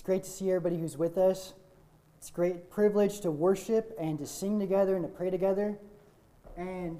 It's 0.00 0.06
great 0.06 0.24
to 0.24 0.30
see 0.30 0.48
everybody 0.48 0.78
who's 0.78 0.96
with 0.96 1.18
us. 1.18 1.52
It's 2.16 2.30
a 2.30 2.32
great 2.32 2.70
privilege 2.70 3.20
to 3.20 3.30
worship 3.30 3.94
and 4.00 4.18
to 4.18 4.26
sing 4.26 4.58
together 4.58 4.96
and 4.96 5.04
to 5.04 5.10
pray 5.10 5.28
together. 5.28 5.76
And 6.56 6.98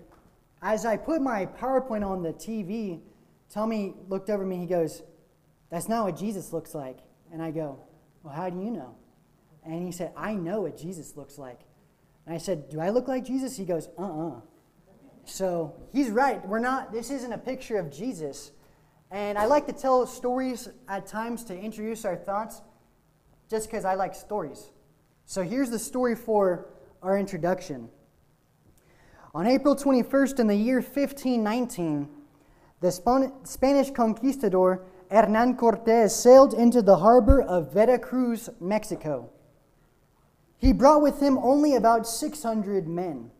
as 0.61 0.85
I 0.85 0.99
put 0.99 1.23
my 1.23 1.47
PowerPoint 1.47 2.07
on 2.07 2.23
the 2.23 2.35
TV, 2.35 3.01
Tommy 3.49 3.95
looked 4.11 4.29
over 4.29 4.45
me. 4.45 4.59
He 4.59 4.67
goes, 4.67 5.01
That's 5.71 5.89
not 5.89 6.05
what 6.05 6.19
Jesus 6.19 6.53
looks 6.53 6.75
like. 6.75 6.99
And 7.33 7.43
I 7.43 7.53
go, 7.53 7.79
Well, 8.23 8.35
how 8.35 8.51
do 8.51 8.59
you 8.59 8.71
know? 8.71 8.95
And 9.65 9.83
he 9.83 9.93
said, 9.93 10.13
I 10.15 10.35
know 10.35 10.61
what 10.61 10.77
Jesus 10.77 11.17
looks 11.17 11.39
like. 11.39 11.61
And 12.27 12.35
I 12.35 12.39
said, 12.39 12.69
Do 12.69 12.81
I 12.81 12.91
look 12.91 13.09
like 13.09 13.25
Jesus? 13.25 13.57
He 13.57 13.65
goes, 13.65 13.89
Uh 13.97 14.29
uh 14.29 14.41
So 15.25 15.75
he's 15.91 16.11
right. 16.11 16.47
We're 16.47 16.59
not, 16.59 16.93
this 16.93 17.11
isn't 17.11 17.33
a 17.33 17.39
picture 17.39 17.79
of 17.79 17.91
Jesus. 17.91 18.51
And 19.11 19.39
I 19.39 19.47
like 19.47 19.67
to 19.69 19.73
tell 19.73 20.07
stories 20.07 20.69
at 20.87 21.07
times 21.07 21.45
to 21.45 21.59
introduce 21.59 22.05
our 22.05 22.17
thoughts 22.17 22.61
just 23.51 23.69
because 23.69 23.85
I 23.85 23.95
like 23.95 24.15
stories. 24.15 24.71
So 25.27 25.43
here's 25.43 25.71
the 25.71 25.79
story 25.79 26.15
for 26.15 26.67
our 27.03 27.19
introduction. 27.19 27.89
On 29.35 29.47
April 29.47 29.75
21st 29.75 30.39
in 30.39 30.47
the 30.47 30.55
year 30.55 30.77
1519, 30.77 32.09
the 32.81 33.33
Spanish 33.45 33.91
conquistador 33.91 34.85
Hernan 35.11 35.57
Cortes 35.57 36.15
sailed 36.15 36.55
into 36.55 36.81
the 36.81 36.99
harbor 36.99 37.43
of 37.43 37.73
Veracruz, 37.73 38.49
Mexico. 38.61 39.31
He 40.57 40.73
brought 40.73 41.03
with 41.03 41.21
him 41.21 41.37
only 41.39 41.75
about 41.75 42.07
600 42.07 42.87
men. 42.87 43.33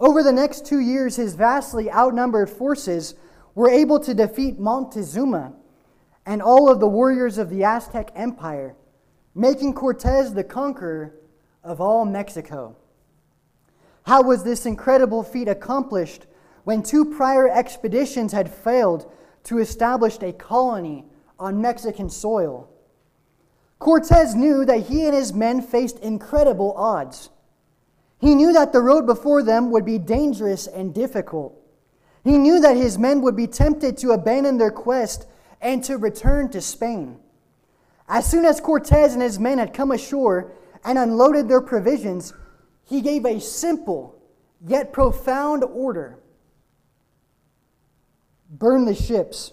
Over 0.00 0.22
the 0.22 0.32
next 0.32 0.64
two 0.64 0.80
years, 0.80 1.16
his 1.16 1.34
vastly 1.34 1.90
outnumbered 1.90 2.48
forces 2.48 3.14
were 3.54 3.70
able 3.70 4.00
to 4.00 4.14
defeat 4.14 4.58
Montezuma 4.58 5.52
and 6.24 6.40
all 6.40 6.70
of 6.70 6.80
the 6.80 6.88
warriors 6.88 7.38
of 7.38 7.50
the 7.50 7.64
Aztec 7.64 8.10
Empire 8.14 8.74
making 9.36 9.74
Cortez 9.74 10.32
the 10.32 10.42
conqueror 10.42 11.14
of 11.62 11.78
all 11.78 12.06
Mexico. 12.06 12.74
How 14.04 14.22
was 14.22 14.42
this 14.42 14.64
incredible 14.64 15.22
feat 15.22 15.46
accomplished 15.46 16.26
when 16.64 16.82
two 16.82 17.04
prior 17.04 17.46
expeditions 17.46 18.32
had 18.32 18.50
failed 18.50 19.12
to 19.44 19.58
establish 19.58 20.16
a 20.22 20.32
colony 20.32 21.04
on 21.38 21.60
Mexican 21.60 22.08
soil? 22.08 22.70
Cortez 23.78 24.34
knew 24.34 24.64
that 24.64 24.86
he 24.86 25.04
and 25.04 25.14
his 25.14 25.34
men 25.34 25.60
faced 25.60 25.98
incredible 25.98 26.72
odds. 26.72 27.28
He 28.18 28.34
knew 28.34 28.54
that 28.54 28.72
the 28.72 28.80
road 28.80 29.04
before 29.04 29.42
them 29.42 29.70
would 29.70 29.84
be 29.84 29.98
dangerous 29.98 30.66
and 30.66 30.94
difficult. 30.94 31.60
He 32.24 32.38
knew 32.38 32.58
that 32.60 32.76
his 32.76 32.96
men 32.96 33.20
would 33.20 33.36
be 33.36 33.46
tempted 33.46 33.98
to 33.98 34.12
abandon 34.12 34.56
their 34.56 34.70
quest 34.70 35.26
and 35.60 35.84
to 35.84 35.98
return 35.98 36.48
to 36.52 36.62
Spain. 36.62 37.20
As 38.08 38.26
soon 38.26 38.44
as 38.44 38.60
Cortez 38.60 39.14
and 39.14 39.22
his 39.22 39.38
men 39.38 39.58
had 39.58 39.74
come 39.74 39.90
ashore 39.90 40.52
and 40.84 40.98
unloaded 40.98 41.48
their 41.48 41.60
provisions, 41.60 42.32
he 42.84 43.00
gave 43.00 43.24
a 43.24 43.40
simple 43.40 44.20
yet 44.60 44.92
profound 44.92 45.64
order 45.64 46.18
burn 48.48 48.84
the 48.84 48.94
ships. 48.94 49.52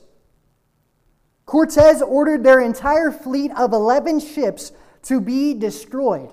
Cortez 1.46 2.02
ordered 2.02 2.44
their 2.44 2.60
entire 2.60 3.12
fleet 3.12 3.52
of 3.58 3.74
11 3.74 4.20
ships 4.20 4.72
to 5.04 5.20
be 5.20 5.54
destroyed. 5.54 6.32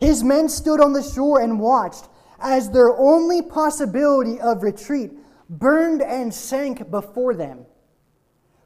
His 0.00 0.24
men 0.24 0.48
stood 0.48 0.80
on 0.80 0.92
the 0.92 1.02
shore 1.02 1.40
and 1.40 1.60
watched 1.60 2.08
as 2.40 2.70
their 2.70 2.96
only 2.96 3.42
possibility 3.42 4.40
of 4.40 4.62
retreat 4.62 5.12
burned 5.50 6.02
and 6.02 6.32
sank 6.32 6.90
before 6.90 7.34
them. 7.34 7.66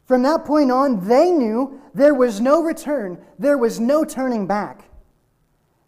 From 0.05 0.23
that 0.25 0.45
point 0.45 0.71
on, 0.71 1.09
they 1.09 1.31
knew 1.31 1.81
there 1.95 2.15
was 2.15 2.41
no 2.41 2.63
return, 2.63 3.19
there 3.39 3.59
was 3.59 3.79
no 3.79 4.05
turning 4.05 4.47
back. 4.47 4.85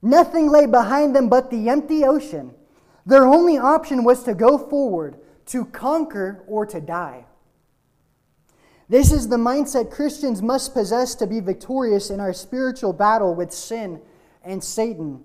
Nothing 0.02 0.50
lay 0.50 0.66
behind 0.66 1.16
them 1.16 1.28
but 1.28 1.50
the 1.50 1.68
empty 1.68 2.04
ocean. 2.04 2.54
Their 3.06 3.26
only 3.26 3.58
option 3.58 4.04
was 4.04 4.22
to 4.24 4.34
go 4.34 4.58
forward, 4.58 5.16
to 5.46 5.64
conquer, 5.66 6.44
or 6.46 6.66
to 6.66 6.80
die. 6.80 7.26
This 8.88 9.12
is 9.12 9.28
the 9.28 9.36
mindset 9.36 9.90
Christians 9.90 10.42
must 10.42 10.74
possess 10.74 11.14
to 11.16 11.26
be 11.26 11.40
victorious 11.40 12.10
in 12.10 12.20
our 12.20 12.34
spiritual 12.34 12.92
battle 12.92 13.34
with 13.34 13.50
sin 13.50 14.00
and 14.42 14.62
Satan. 14.62 15.22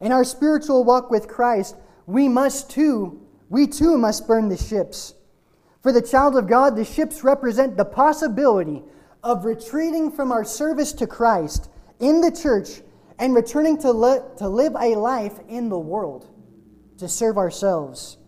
In 0.00 0.10
our 0.10 0.24
spiritual 0.24 0.82
walk 0.82 1.10
with 1.10 1.28
Christ, 1.28 1.76
we 2.06 2.28
must 2.28 2.68
too, 2.68 3.20
we 3.48 3.68
too 3.68 3.96
must 3.96 4.26
burn 4.26 4.48
the 4.48 4.56
ships. 4.56 5.14
For 5.82 5.92
the 5.92 6.02
child 6.02 6.36
of 6.36 6.48
God, 6.48 6.74
the 6.74 6.84
ships 6.84 7.22
represent 7.22 7.76
the 7.76 7.84
possibility 7.84 8.82
of 9.26 9.44
retreating 9.44 10.12
from 10.12 10.30
our 10.30 10.44
service 10.44 10.92
to 10.92 11.04
Christ 11.04 11.68
in 11.98 12.20
the 12.20 12.30
church 12.30 12.80
and 13.18 13.34
returning 13.34 13.76
to, 13.78 13.90
li- 13.90 14.20
to 14.38 14.48
live 14.48 14.74
a 14.76 14.94
life 14.94 15.40
in 15.48 15.68
the 15.68 15.78
world, 15.78 16.30
to 16.98 17.08
serve 17.08 17.36
ourselves. 17.36 18.18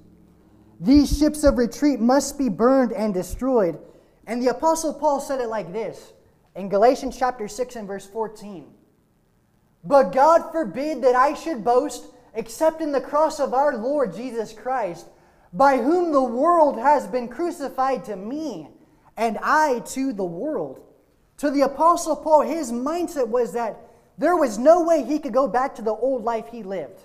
These 0.80 1.16
ships 1.16 1.44
of 1.44 1.56
retreat 1.56 2.00
must 2.00 2.36
be 2.36 2.48
burned 2.48 2.92
and 2.92 3.14
destroyed. 3.14 3.78
And 4.26 4.42
the 4.42 4.48
Apostle 4.48 4.92
Paul 4.92 5.20
said 5.20 5.40
it 5.40 5.46
like 5.46 5.72
this 5.72 6.14
in 6.56 6.68
Galatians 6.68 7.16
chapter 7.16 7.46
6 7.46 7.76
and 7.76 7.86
verse 7.86 8.06
14. 8.06 8.66
But 9.84 10.10
God 10.10 10.50
forbid 10.50 11.02
that 11.02 11.14
I 11.14 11.34
should 11.34 11.62
boast 11.62 12.06
except 12.34 12.80
in 12.80 12.90
the 12.90 13.00
cross 13.00 13.38
of 13.38 13.54
our 13.54 13.76
Lord 13.76 14.16
Jesus 14.16 14.52
Christ 14.52 15.06
by 15.52 15.76
whom 15.76 16.10
the 16.10 16.24
world 16.24 16.76
has 16.76 17.06
been 17.06 17.28
crucified 17.28 18.04
to 18.06 18.16
me, 18.16 18.68
and 19.16 19.38
I 19.40 19.78
to 19.90 20.12
the 20.12 20.24
world. 20.24 20.82
To 21.38 21.50
the 21.50 21.62
Apostle 21.62 22.16
Paul, 22.16 22.42
his 22.42 22.72
mindset 22.72 23.28
was 23.28 23.52
that 23.52 23.80
there 24.18 24.36
was 24.36 24.58
no 24.58 24.82
way 24.82 25.04
he 25.04 25.18
could 25.18 25.32
go 25.32 25.46
back 25.46 25.74
to 25.76 25.82
the 25.82 25.94
old 25.94 26.24
life 26.24 26.48
he 26.50 26.62
lived. 26.62 27.00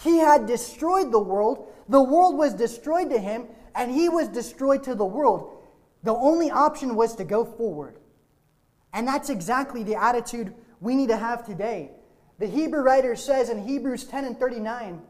He 0.00 0.18
had 0.18 0.46
destroyed 0.46 1.10
the 1.10 1.22
world, 1.22 1.72
the 1.88 2.02
world 2.02 2.36
was 2.36 2.52
destroyed 2.52 3.10
to 3.10 3.18
him, 3.18 3.46
and 3.74 3.90
he 3.90 4.08
was 4.08 4.28
destroyed 4.28 4.82
to 4.84 4.94
the 4.94 5.04
world. 5.04 5.56
The 6.02 6.14
only 6.14 6.50
option 6.50 6.94
was 6.96 7.16
to 7.16 7.24
go 7.24 7.44
forward. 7.44 7.98
And 8.92 9.08
that's 9.08 9.30
exactly 9.30 9.82
the 9.82 10.00
attitude 10.00 10.54
we 10.80 10.94
need 10.94 11.08
to 11.08 11.16
have 11.16 11.44
today. 11.44 11.90
The 12.38 12.46
Hebrew 12.46 12.80
writer 12.80 13.16
says 13.16 13.48
in 13.48 13.66
Hebrews 13.66 14.04
10 14.04 14.26
and 14.26 14.38
39, 14.38 15.00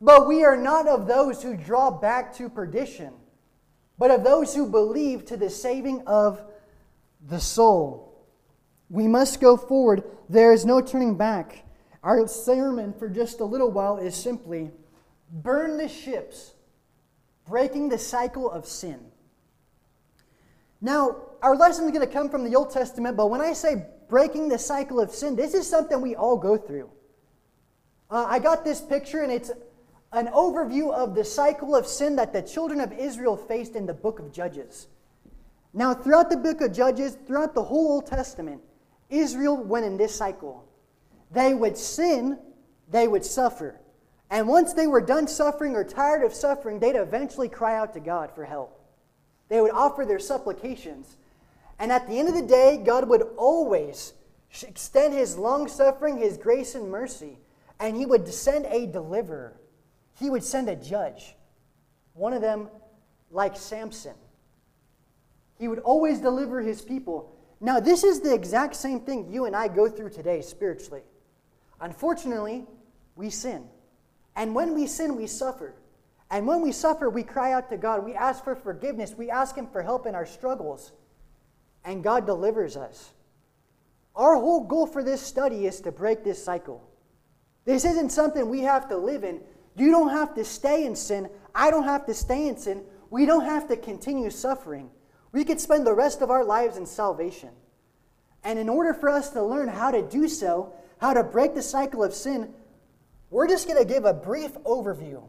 but 0.00 0.26
we 0.26 0.44
are 0.44 0.56
not 0.56 0.88
of 0.88 1.06
those 1.06 1.42
who 1.42 1.56
draw 1.56 1.90
back 1.90 2.34
to 2.36 2.48
perdition, 2.48 3.12
but 3.98 4.10
of 4.10 4.24
those 4.24 4.54
who 4.54 4.68
believe 4.70 5.26
to 5.26 5.36
the 5.36 5.50
saving 5.50 6.02
of 6.06 6.42
the 7.28 7.40
soul. 7.40 8.26
We 8.90 9.08
must 9.08 9.40
go 9.40 9.56
forward. 9.56 10.04
There 10.28 10.52
is 10.52 10.64
no 10.64 10.80
turning 10.80 11.16
back. 11.16 11.64
Our 12.02 12.26
sermon 12.28 12.92
for 12.92 13.08
just 13.08 13.40
a 13.40 13.44
little 13.44 13.70
while 13.70 13.96
is 13.96 14.14
simply 14.14 14.70
burn 15.30 15.78
the 15.78 15.88
ships, 15.88 16.52
breaking 17.46 17.88
the 17.88 17.98
cycle 17.98 18.50
of 18.50 18.66
sin. 18.66 19.00
Now, 20.80 21.16
our 21.42 21.56
lesson 21.56 21.86
is 21.86 21.92
going 21.92 22.06
to 22.06 22.12
come 22.12 22.28
from 22.28 22.44
the 22.44 22.54
Old 22.54 22.70
Testament, 22.70 23.16
but 23.16 23.30
when 23.30 23.40
I 23.40 23.54
say 23.54 23.86
breaking 24.08 24.48
the 24.48 24.58
cycle 24.58 25.00
of 25.00 25.10
sin, 25.10 25.34
this 25.34 25.54
is 25.54 25.68
something 25.68 26.00
we 26.00 26.14
all 26.14 26.36
go 26.36 26.58
through. 26.58 26.90
Uh, 28.10 28.26
I 28.28 28.38
got 28.38 28.64
this 28.64 28.80
picture, 28.82 29.22
and 29.22 29.32
it's 29.32 29.50
an 30.12 30.28
overview 30.28 30.92
of 30.92 31.14
the 31.14 31.24
cycle 31.24 31.74
of 31.74 31.86
sin 31.86 32.16
that 32.16 32.32
the 32.32 32.42
children 32.42 32.80
of 32.80 32.92
Israel 32.92 33.36
faced 33.36 33.74
in 33.74 33.86
the 33.86 33.94
book 33.94 34.18
of 34.18 34.30
Judges. 34.30 34.88
Now, 35.74 35.92
throughout 35.92 36.30
the 36.30 36.36
book 36.36 36.60
of 36.60 36.72
Judges, 36.72 37.18
throughout 37.26 37.52
the 37.54 37.62
whole 37.62 37.92
Old 37.92 38.06
Testament, 38.06 38.62
Israel 39.10 39.56
went 39.56 39.84
in 39.84 39.96
this 39.96 40.14
cycle. 40.14 40.64
They 41.30 41.52
would 41.52 41.76
sin, 41.76 42.38
they 42.88 43.06
would 43.08 43.24
suffer. 43.24 43.78
And 44.30 44.48
once 44.48 44.72
they 44.72 44.86
were 44.86 45.00
done 45.00 45.26
suffering 45.26 45.74
or 45.74 45.84
tired 45.84 46.24
of 46.24 46.32
suffering, 46.32 46.78
they'd 46.78 46.96
eventually 46.96 47.48
cry 47.48 47.76
out 47.76 47.92
to 47.94 48.00
God 48.00 48.30
for 48.34 48.44
help. 48.44 48.80
They 49.48 49.60
would 49.60 49.72
offer 49.72 50.06
their 50.06 50.18
supplications. 50.18 51.16
And 51.78 51.92
at 51.92 52.08
the 52.08 52.18
end 52.18 52.28
of 52.28 52.34
the 52.34 52.42
day, 52.46 52.80
God 52.82 53.08
would 53.08 53.22
always 53.36 54.14
extend 54.66 55.12
his 55.12 55.36
long 55.36 55.68
suffering, 55.68 56.16
his 56.16 56.38
grace 56.38 56.74
and 56.74 56.88
mercy, 56.88 57.38
and 57.78 57.96
he 57.96 58.06
would 58.06 58.26
send 58.32 58.64
a 58.66 58.86
deliverer 58.86 59.56
he 60.18 60.30
would 60.30 60.44
send 60.44 60.68
a 60.68 60.76
judge, 60.76 61.34
one 62.14 62.32
of 62.32 62.40
them 62.40 62.68
like 63.30 63.56
Samson. 63.56 64.14
He 65.58 65.68
would 65.68 65.78
always 65.80 66.20
deliver 66.20 66.60
his 66.60 66.82
people. 66.82 67.32
Now, 67.60 67.80
this 67.80 68.04
is 68.04 68.20
the 68.20 68.34
exact 68.34 68.76
same 68.76 69.00
thing 69.00 69.32
you 69.32 69.46
and 69.46 69.54
I 69.54 69.68
go 69.68 69.88
through 69.88 70.10
today 70.10 70.42
spiritually. 70.42 71.02
Unfortunately, 71.80 72.66
we 73.16 73.30
sin. 73.30 73.68
And 74.36 74.54
when 74.54 74.74
we 74.74 74.86
sin, 74.86 75.16
we 75.16 75.26
suffer. 75.26 75.74
And 76.30 76.46
when 76.46 76.60
we 76.62 76.72
suffer, 76.72 77.08
we 77.08 77.22
cry 77.22 77.52
out 77.52 77.70
to 77.70 77.76
God. 77.76 78.04
We 78.04 78.14
ask 78.14 78.42
for 78.42 78.56
forgiveness. 78.56 79.14
We 79.16 79.30
ask 79.30 79.54
Him 79.54 79.68
for 79.68 79.82
help 79.82 80.06
in 80.06 80.14
our 80.14 80.26
struggles. 80.26 80.92
And 81.84 82.02
God 82.02 82.26
delivers 82.26 82.76
us. 82.76 83.12
Our 84.16 84.34
whole 84.36 84.64
goal 84.64 84.86
for 84.86 85.02
this 85.02 85.20
study 85.20 85.66
is 85.66 85.80
to 85.82 85.92
break 85.92 86.24
this 86.24 86.42
cycle. 86.42 86.82
This 87.64 87.84
isn't 87.84 88.10
something 88.10 88.48
we 88.48 88.60
have 88.60 88.88
to 88.88 88.96
live 88.96 89.24
in. 89.24 89.40
You 89.76 89.90
don't 89.90 90.10
have 90.10 90.34
to 90.34 90.44
stay 90.44 90.86
in 90.86 90.94
sin. 90.94 91.28
I 91.54 91.70
don't 91.70 91.84
have 91.84 92.06
to 92.06 92.14
stay 92.14 92.48
in 92.48 92.56
sin. 92.56 92.82
We 93.10 93.26
don't 93.26 93.44
have 93.44 93.68
to 93.68 93.76
continue 93.76 94.30
suffering. 94.30 94.90
We 95.34 95.44
could 95.44 95.60
spend 95.60 95.84
the 95.84 95.92
rest 95.92 96.22
of 96.22 96.30
our 96.30 96.44
lives 96.44 96.76
in 96.76 96.86
salvation. 96.86 97.50
And 98.44 98.56
in 98.56 98.68
order 98.68 98.94
for 98.94 99.10
us 99.10 99.30
to 99.30 99.42
learn 99.42 99.66
how 99.66 99.90
to 99.90 100.00
do 100.00 100.28
so, 100.28 100.72
how 100.98 101.12
to 101.12 101.24
break 101.24 101.54
the 101.54 101.62
cycle 101.62 102.04
of 102.04 102.14
sin, 102.14 102.54
we're 103.30 103.48
just 103.48 103.66
going 103.66 103.84
to 103.84 103.92
give 103.92 104.04
a 104.04 104.14
brief 104.14 104.54
overview 104.62 105.24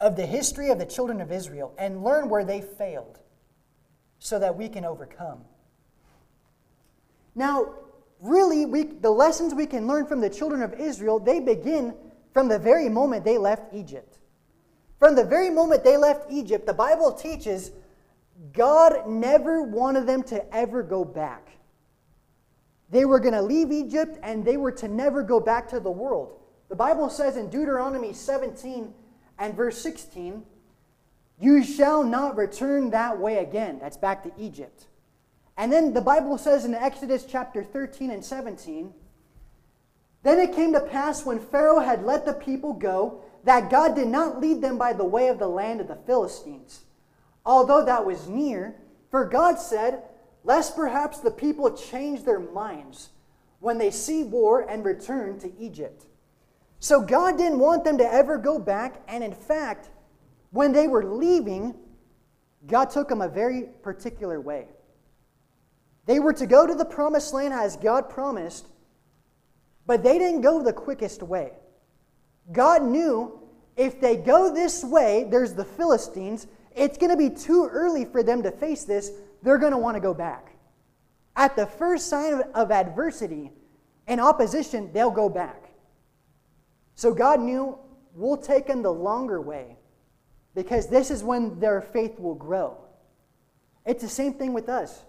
of 0.00 0.16
the 0.16 0.24
history 0.24 0.70
of 0.70 0.78
the 0.78 0.86
children 0.86 1.20
of 1.20 1.30
Israel 1.30 1.74
and 1.76 2.02
learn 2.02 2.30
where 2.30 2.42
they 2.42 2.62
failed 2.62 3.18
so 4.18 4.38
that 4.38 4.56
we 4.56 4.66
can 4.66 4.86
overcome. 4.86 5.44
Now, 7.34 7.74
really, 8.22 8.64
we, 8.64 8.84
the 8.84 9.10
lessons 9.10 9.52
we 9.52 9.66
can 9.66 9.86
learn 9.86 10.06
from 10.06 10.22
the 10.22 10.30
children 10.30 10.62
of 10.62 10.72
Israel, 10.72 11.18
they 11.18 11.38
begin 11.38 11.94
from 12.32 12.48
the 12.48 12.58
very 12.58 12.88
moment 12.88 13.26
they 13.26 13.36
left 13.36 13.74
Egypt. 13.74 14.16
From 14.98 15.14
the 15.14 15.24
very 15.24 15.50
moment 15.50 15.84
they 15.84 15.98
left 15.98 16.30
Egypt, 16.30 16.64
the 16.64 16.72
Bible 16.72 17.12
teaches 17.12 17.72
God 18.52 19.08
never 19.08 19.62
wanted 19.62 20.06
them 20.06 20.22
to 20.24 20.54
ever 20.54 20.82
go 20.82 21.04
back. 21.04 21.48
They 22.90 23.04
were 23.04 23.20
going 23.20 23.34
to 23.34 23.42
leave 23.42 23.72
Egypt 23.72 24.18
and 24.22 24.44
they 24.44 24.56
were 24.56 24.72
to 24.72 24.88
never 24.88 25.22
go 25.22 25.40
back 25.40 25.68
to 25.70 25.80
the 25.80 25.90
world. 25.90 26.38
The 26.68 26.76
Bible 26.76 27.10
says 27.10 27.36
in 27.36 27.50
Deuteronomy 27.50 28.12
17 28.12 28.92
and 29.38 29.54
verse 29.54 29.80
16, 29.80 30.44
You 31.40 31.62
shall 31.64 32.04
not 32.04 32.36
return 32.36 32.90
that 32.90 33.18
way 33.18 33.38
again. 33.38 33.78
That's 33.80 33.96
back 33.96 34.22
to 34.24 34.32
Egypt. 34.38 34.86
And 35.56 35.72
then 35.72 35.92
the 35.92 36.00
Bible 36.00 36.38
says 36.38 36.64
in 36.64 36.74
Exodus 36.74 37.24
chapter 37.24 37.64
13 37.64 38.10
and 38.10 38.24
17, 38.24 38.92
Then 40.22 40.38
it 40.38 40.54
came 40.54 40.72
to 40.72 40.80
pass 40.80 41.26
when 41.26 41.40
Pharaoh 41.40 41.80
had 41.80 42.04
let 42.04 42.24
the 42.24 42.34
people 42.34 42.72
go 42.72 43.22
that 43.44 43.70
God 43.70 43.96
did 43.96 44.08
not 44.08 44.40
lead 44.40 44.60
them 44.60 44.78
by 44.78 44.92
the 44.92 45.04
way 45.04 45.28
of 45.28 45.38
the 45.38 45.48
land 45.48 45.80
of 45.80 45.88
the 45.88 45.96
Philistines, 45.96 46.84
although 47.48 47.84
that 47.84 48.06
was 48.06 48.28
near, 48.28 48.76
for 49.10 49.24
God 49.24 49.58
said, 49.58 50.02
Lest 50.44 50.76
perhaps 50.76 51.18
the 51.18 51.30
people 51.30 51.76
change 51.76 52.24
their 52.24 52.38
minds 52.38 53.08
when 53.58 53.76
they 53.76 53.90
see 53.90 54.22
war 54.22 54.60
and 54.60 54.84
return 54.84 55.38
to 55.40 55.52
Egypt. 55.58 56.06
So 56.78 57.00
God 57.00 57.36
didn't 57.36 57.58
want 57.58 57.84
them 57.84 57.98
to 57.98 58.12
ever 58.12 58.38
go 58.38 58.58
back, 58.58 59.02
and 59.08 59.24
in 59.24 59.32
fact, 59.32 59.90
when 60.50 60.72
they 60.72 60.86
were 60.86 61.04
leaving, 61.04 61.74
God 62.66 62.90
took 62.90 63.08
them 63.08 63.20
a 63.20 63.28
very 63.28 63.64
particular 63.82 64.40
way. 64.40 64.68
They 66.06 66.20
were 66.20 66.32
to 66.34 66.46
go 66.46 66.66
to 66.66 66.74
the 66.74 66.84
promised 66.84 67.34
land 67.34 67.52
as 67.52 67.76
God 67.76 68.08
promised, 68.08 68.68
but 69.86 70.02
they 70.02 70.18
didn't 70.18 70.42
go 70.42 70.62
the 70.62 70.72
quickest 70.72 71.22
way. 71.22 71.52
God 72.52 72.82
knew 72.82 73.40
if 73.76 74.00
they 74.00 74.16
go 74.16 74.54
this 74.54 74.82
way, 74.84 75.26
there's 75.30 75.54
the 75.54 75.64
Philistines, 75.64 76.46
it's 76.78 76.96
going 76.96 77.10
to 77.10 77.16
be 77.16 77.28
too 77.28 77.68
early 77.70 78.04
for 78.04 78.22
them 78.22 78.42
to 78.44 78.50
face 78.50 78.84
this. 78.84 79.10
They're 79.42 79.58
going 79.58 79.72
to 79.72 79.78
want 79.78 79.96
to 79.96 80.00
go 80.00 80.14
back. 80.14 80.54
At 81.36 81.56
the 81.56 81.66
first 81.66 82.08
sign 82.08 82.34
of, 82.34 82.40
of 82.54 82.70
adversity 82.70 83.52
and 84.06 84.20
opposition, 84.20 84.92
they'll 84.92 85.10
go 85.10 85.28
back. 85.28 85.70
So 86.94 87.12
God 87.12 87.40
knew 87.40 87.78
we'll 88.14 88.36
take 88.36 88.66
them 88.66 88.82
the 88.82 88.92
longer 88.92 89.40
way 89.40 89.76
because 90.54 90.88
this 90.88 91.10
is 91.10 91.22
when 91.22 91.60
their 91.60 91.80
faith 91.80 92.18
will 92.18 92.34
grow. 92.34 92.76
It's 93.86 94.02
the 94.02 94.08
same 94.08 94.34
thing 94.34 94.52
with 94.52 94.68
us. 94.68 95.02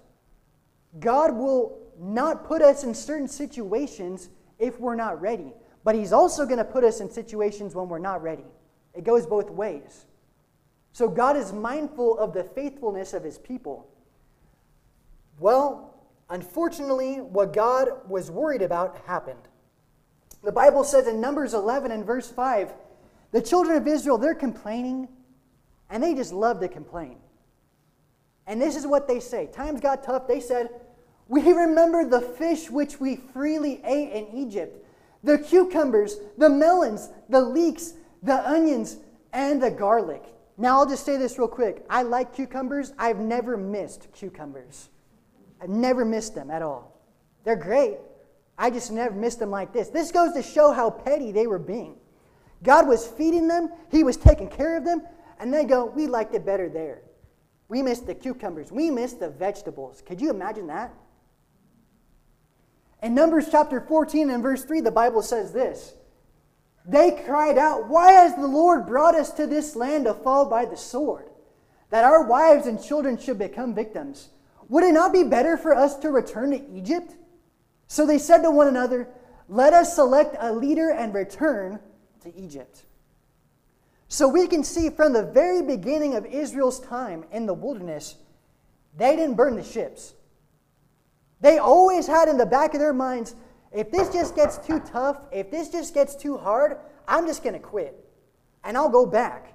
God 1.00 1.36
will 1.36 1.78
not 2.00 2.46
put 2.46 2.62
us 2.62 2.84
in 2.84 2.94
certain 2.94 3.28
situations 3.28 4.30
if 4.58 4.80
we're 4.80 4.96
not 4.96 5.22
ready, 5.22 5.54
but 5.84 5.96
He's 5.96 6.14
also 6.14 6.46
going 6.46 6.58
to 6.58 6.64
put 6.64 6.84
us 6.84 7.00
in 7.00 7.10
situations 7.10 7.76
when 7.76 7.90
we're 7.90 8.00
not 8.00 8.24
ready. 8.24 8.46
It 8.94 9.04
goes 9.04 9.26
both 9.26 9.50
ways. 9.50 10.06
So 10.94 11.08
God 11.08 11.38
is 11.38 11.54
mindful 11.54 12.18
of 12.18 12.34
the 12.34 12.44
faithfulness 12.44 13.14
of 13.14 13.24
His 13.24 13.38
people. 13.38 13.88
Well, 15.40 15.94
unfortunately, 16.30 17.16
what 17.16 17.54
God 17.54 17.90
was 18.08 18.30
worried 18.30 18.62
about 18.62 18.98
happened. 19.06 19.40
The 20.44 20.52
Bible 20.52 20.84
says 20.84 21.08
in 21.08 21.22
Numbers 21.22 21.54
11 21.54 21.92
and 21.92 22.06
verse 22.06 22.30
5, 22.30 22.74
the 23.32 23.42
children 23.42 23.78
of 23.78 23.88
Israel, 23.88 24.18
they're 24.18 24.34
complaining, 24.34 25.08
and 25.90 26.02
they 26.02 26.16
just 26.16 26.34
love 26.34 26.60
to 26.62 26.68
complain. 26.68 27.18
And 28.48 28.60
this 28.60 28.76
is 28.76 28.88
what 28.88 29.08
they 29.08 29.20
say. 29.20 29.48
Times 29.48 29.80
got 29.80 30.04
tough. 30.04 30.28
They 30.28 30.40
said, 30.40 30.70
We 31.28 31.54
remember 31.54 32.04
the 32.04 32.22
fish 32.22 32.70
which 32.70 33.00
we 33.00 33.18
freely 33.18 33.82
ate 33.86 34.12
in 34.12 34.28
Egypt, 34.36 34.84
the 35.24 35.38
cucumbers, 35.38 36.18
the 36.38 36.50
melons, 36.50 37.10
the 37.30 37.42
leeks, 37.42 37.94
the 38.24 38.50
onions, 38.50 38.98
and 39.32 39.62
the 39.62 39.70
garlic. 39.70 40.24
Now, 40.60 40.78
I'll 40.78 40.90
just 40.90 41.06
say 41.06 41.16
this 41.16 41.40
real 41.40 41.48
quick. 41.48 41.86
I 41.90 42.02
like 42.02 42.36
cucumbers. 42.36 42.92
I've 43.00 43.20
never 43.20 43.56
missed 43.56 44.10
cucumbers. 44.12 44.90
I've 45.62 45.70
never 45.70 46.04
missed 46.04 46.36
them 46.36 46.52
at 46.52 46.62
all. 46.62 47.00
They're 47.46 47.56
great. 47.56 47.98
I 48.58 48.70
just 48.70 48.92
never 48.92 49.16
missed 49.16 49.40
them 49.40 49.52
like 49.52 49.72
this. 49.72 49.88
This 49.88 50.12
goes 50.12 50.34
to 50.34 50.44
show 50.44 50.74
how 50.74 50.90
petty 50.90 51.32
they 51.32 51.48
were 51.48 51.60
being. 51.60 51.96
God 52.62 52.90
was 52.90 53.08
feeding 53.08 53.48
them, 53.48 53.70
He 53.90 54.04
was 54.04 54.18
taking 54.18 54.50
care 54.50 54.76
of 54.76 54.84
them, 54.84 55.02
and 55.40 55.54
they 55.54 55.64
go, 55.64 55.86
We 55.86 56.08
liked 56.08 56.36
it 56.36 56.46
better 56.46 56.68
there. 56.68 57.04
We 57.70 57.82
missed 57.82 58.06
the 58.06 58.14
cucumbers, 58.14 58.70
we 58.70 58.92
missed 58.92 59.22
the 59.22 59.30
vegetables. 59.30 60.04
Could 60.06 60.20
you 60.20 60.30
imagine 60.30 60.68
that? 60.68 60.94
In 63.02 63.16
Numbers 63.16 63.48
chapter 63.50 63.80
14 63.80 64.30
and 64.30 64.44
verse 64.44 64.66
3, 64.66 64.82
the 64.82 64.92
Bible 64.92 65.22
says 65.22 65.54
this 65.54 65.94
They 66.86 67.12
cried 67.26 67.58
out, 67.58 67.88
Why 67.88 68.12
has 68.14 68.36
the 68.36 68.48
Lord 68.48 68.88
brought 68.88 69.16
us 69.16 69.32
to 69.34 69.46
this 69.48 69.76
land 69.76 70.06
to 70.06 70.14
fall 70.14 70.46
by 70.46 70.66
the 70.66 70.78
sword, 70.78 71.30
that 71.90 72.04
our 72.04 72.24
wives 72.24 72.66
and 72.66 72.84
children 72.84 73.18
should 73.18 73.38
become 73.38 73.76
victims? 73.76 74.30
Would 74.70 74.84
it 74.84 74.94
not 74.94 75.14
be 75.14 75.24
better 75.24 75.58
for 75.58 75.76
us 75.76 75.98
to 75.98 76.10
return 76.10 76.52
to 76.52 76.70
Egypt? 76.72 77.16
So 77.88 78.06
they 78.06 78.20
said 78.20 78.44
to 78.44 78.52
one 78.52 78.68
another, 78.68 79.10
Let 79.48 79.74
us 79.74 79.96
select 79.96 80.36
a 80.40 80.54
leader 80.54 80.92
and 80.92 81.14
return 81.14 81.80
to 82.22 82.36
Egypt. 82.36 82.84
So 84.08 84.28
we 84.28 84.48
can 84.48 84.64
see 84.64 84.90
from 84.90 85.14
the 85.14 85.24
very 85.24 85.62
beginning 85.62 86.16
of 86.16 86.26
Israel's 86.26 86.80
time 86.80 87.26
in 87.32 87.46
the 87.46 87.54
wilderness, 87.54 88.16
they 88.98 89.16
didn't 89.16 89.36
burn 89.36 89.56
the 89.56 89.64
ships. 89.64 90.14
They 91.42 91.58
always 91.58 92.08
had 92.08 92.28
in 92.28 92.38
the 92.38 92.46
back 92.46 92.74
of 92.74 92.80
their 92.80 92.94
minds 92.94 93.36
if 93.72 93.92
this 93.92 94.10
just 94.10 94.36
gets 94.36 94.58
too 94.58 94.80
tough, 94.80 95.18
if 95.32 95.52
this 95.52 95.70
just 95.70 95.94
gets 95.94 96.16
too 96.16 96.38
hard, 96.38 96.78
I'm 97.08 97.28
just 97.28 97.44
going 97.44 97.54
to 97.54 97.60
quit 97.60 97.96
and 98.64 98.78
I'll 98.78 98.90
go 98.90 99.06
back. 99.06 99.54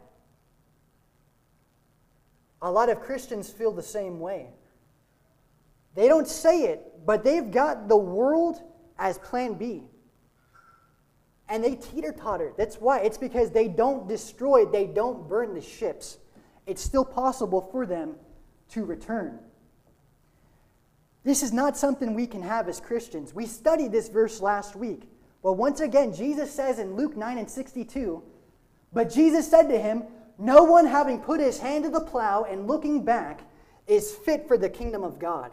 A 2.62 2.70
lot 2.70 2.88
of 2.88 3.00
Christians 3.00 3.50
feel 3.50 3.72
the 3.72 3.82
same 3.82 4.20
way. 4.20 4.49
They 5.94 6.09
don't 6.09 6.26
say 6.26 6.62
it, 6.62 7.04
but 7.04 7.23
they've 7.23 7.50
got 7.50 7.88
the 7.88 7.97
world 7.97 8.61
as 8.99 9.18
plan 9.18 9.54
B. 9.54 9.83
And 11.49 11.62
they 11.62 11.75
teeter 11.75 12.12
totter. 12.12 12.54
That's 12.56 12.76
why. 12.76 13.00
It's 13.00 13.18
because 13.18 13.50
they 13.50 13.68
don't 13.68 14.09
destroy, 14.09 14.64
they 14.64 14.87
don't 14.87 15.28
burn 15.28 15.54
the 15.54 15.61
ships. 15.61 16.18
It's 16.66 16.83
still 16.83 17.04
possible 17.04 17.68
for 17.71 17.85
them 17.85 18.14
to 18.71 18.85
return. 18.85 19.38
This 21.25 21.43
is 21.43 21.52
not 21.52 21.76
something 21.76 22.14
we 22.14 22.26
can 22.26 22.43
have 22.43 22.69
as 22.69 22.81
Christians. 22.81 23.35
We 23.35 23.47
studied 23.47 23.93
this 23.93 24.09
verse 24.09 24.40
last 24.40 24.76
week. 24.76 25.09
But 25.43 25.54
once 25.54 25.81
again, 25.81 26.14
Jesus 26.14 26.52
says 26.52 26.78
in 26.78 26.97
Luke 26.97 27.16
9 27.16 27.38
and 27.38 27.50
62, 27.50 28.23
But 28.93 29.11
Jesus 29.11 29.50
said 29.50 29.69
to 29.69 29.78
him, 29.78 30.04
No 30.38 30.64
one 30.64 30.87
having 30.87 31.21
put 31.21 31.40
his 31.40 31.59
hand 31.59 31.85
to 31.85 31.90
the 31.90 32.00
plow 32.00 32.45
and 32.45 32.66
looking 32.66 33.04
back 33.04 33.40
is 33.87 34.12
fit 34.12 34.47
for 34.47 34.59
the 34.59 34.69
kingdom 34.69 35.02
of 35.02 35.19
God. 35.19 35.50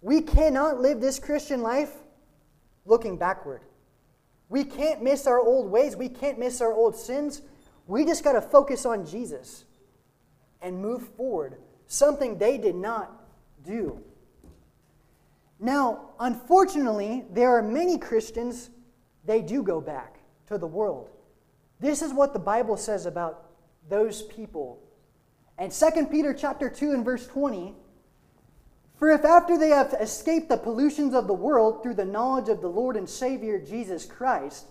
We 0.00 0.20
cannot 0.22 0.80
live 0.80 1.00
this 1.00 1.18
Christian 1.18 1.62
life 1.62 1.92
looking 2.84 3.16
backward. 3.16 3.62
We 4.48 4.64
can't 4.64 5.02
miss 5.02 5.26
our 5.26 5.40
old 5.40 5.70
ways. 5.70 5.96
We 5.96 6.08
can't 6.08 6.38
miss 6.38 6.60
our 6.60 6.72
old 6.72 6.96
sins. 6.96 7.42
We 7.86 8.04
just 8.04 8.24
got 8.24 8.32
to 8.32 8.40
focus 8.40 8.86
on 8.86 9.06
Jesus 9.06 9.64
and 10.60 10.80
move 10.80 11.08
forward, 11.16 11.56
something 11.86 12.38
they 12.38 12.58
did 12.58 12.74
not 12.74 13.12
do. 13.64 14.02
Now, 15.68 16.12
unfortunately, 16.18 17.26
there 17.30 17.54
are 17.54 17.62
many 17.62 17.98
Christians, 17.98 18.70
they 19.26 19.42
do 19.42 19.62
go 19.62 19.82
back 19.82 20.16
to 20.46 20.56
the 20.56 20.66
world. 20.66 21.10
This 21.78 22.00
is 22.00 22.14
what 22.14 22.32
the 22.32 22.38
Bible 22.38 22.78
says 22.78 23.04
about 23.04 23.50
those 23.86 24.22
people. 24.22 24.82
And 25.58 25.70
2 25.70 26.06
Peter 26.06 26.32
chapter 26.32 26.70
2 26.70 26.92
and 26.92 27.04
verse 27.04 27.26
20 27.26 27.74
for 28.96 29.10
if 29.10 29.26
after 29.26 29.58
they 29.58 29.68
have 29.68 29.94
escaped 30.00 30.48
the 30.48 30.56
pollutions 30.56 31.12
of 31.12 31.26
the 31.26 31.34
world 31.34 31.82
through 31.82 31.94
the 31.94 32.04
knowledge 32.04 32.48
of 32.48 32.62
the 32.62 32.68
Lord 32.68 32.96
and 32.96 33.08
Savior 33.08 33.60
Jesus 33.60 34.06
Christ, 34.06 34.68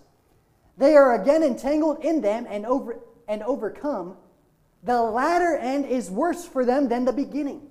they 0.79 0.95
are 0.95 1.21
again 1.21 1.43
entangled 1.43 2.03
in 2.03 2.21
them 2.21 2.47
and, 2.49 2.65
over, 2.65 2.99
and 3.27 3.43
overcome, 3.43 4.17
the 4.81 4.99
latter 4.99 5.55
end 5.55 5.85
is 5.85 6.09
worse 6.09 6.43
for 6.43 6.65
them 6.65 6.89
than 6.89 7.05
the 7.05 7.13
beginning. 7.13 7.66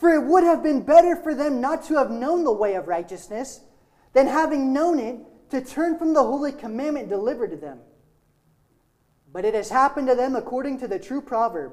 For 0.00 0.08
it 0.14 0.24
would 0.24 0.44
have 0.44 0.62
been 0.62 0.80
better 0.80 1.14
for 1.14 1.34
them 1.34 1.60
not 1.60 1.84
to 1.84 1.94
have 1.96 2.10
known 2.10 2.42
the 2.42 2.52
way 2.52 2.74
of 2.74 2.88
righteousness 2.88 3.60
than 4.14 4.26
having 4.26 4.72
known 4.72 4.98
it 4.98 5.50
to 5.50 5.60
turn 5.60 5.98
from 5.98 6.14
the 6.14 6.22
holy 6.22 6.52
commandment 6.52 7.10
delivered 7.10 7.50
to 7.50 7.56
them. 7.58 7.80
But 9.30 9.44
it 9.44 9.52
has 9.52 9.68
happened 9.68 10.08
to 10.08 10.14
them 10.14 10.36
according 10.36 10.78
to 10.80 10.88
the 10.88 10.98
true 10.98 11.20
proverb 11.20 11.72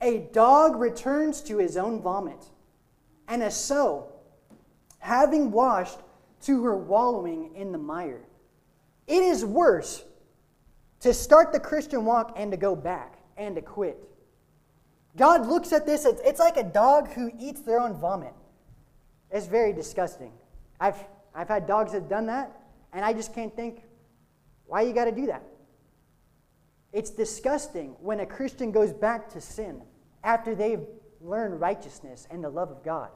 a 0.00 0.28
dog 0.32 0.80
returns 0.80 1.40
to 1.42 1.58
his 1.58 1.76
own 1.76 2.00
vomit 2.02 2.44
and 3.28 3.42
a 3.42 3.50
sow 3.50 4.08
having 4.98 5.52
washed 5.52 5.98
to 6.40 6.64
her 6.64 6.76
wallowing 6.76 7.54
in 7.54 7.72
the 7.72 7.78
mire. 7.78 8.22
It 9.06 9.22
is 9.22 9.44
worse 9.44 10.02
to 11.00 11.12
start 11.12 11.52
the 11.52 11.60
Christian 11.60 12.04
walk 12.04 12.32
and 12.36 12.50
to 12.50 12.56
go 12.56 12.74
back 12.74 13.18
and 13.36 13.54
to 13.54 13.62
quit. 13.62 14.11
God 15.16 15.46
looks 15.46 15.72
at 15.72 15.84
this, 15.84 16.06
it's 16.06 16.40
like 16.40 16.56
a 16.56 16.62
dog 16.62 17.08
who 17.12 17.30
eats 17.38 17.60
their 17.60 17.80
own 17.80 17.94
vomit. 17.94 18.32
It's 19.30 19.46
very 19.46 19.72
disgusting. 19.72 20.32
I've, 20.80 20.96
I've 21.34 21.48
had 21.48 21.66
dogs 21.66 21.92
that 21.92 22.00
have 22.00 22.08
done 22.08 22.26
that, 22.26 22.50
and 22.92 23.04
I 23.04 23.12
just 23.12 23.34
can't 23.34 23.54
think, 23.54 23.82
why 24.66 24.82
you 24.82 24.92
got 24.92 25.04
to 25.04 25.12
do 25.12 25.26
that? 25.26 25.42
It's 26.92 27.10
disgusting 27.10 27.96
when 28.00 28.20
a 28.20 28.26
Christian 28.26 28.70
goes 28.72 28.92
back 28.92 29.30
to 29.30 29.40
sin 29.40 29.82
after 30.24 30.54
they've 30.54 30.86
learned 31.20 31.60
righteousness 31.60 32.26
and 32.30 32.42
the 32.42 32.50
love 32.50 32.70
of 32.70 32.82
God. 32.82 33.10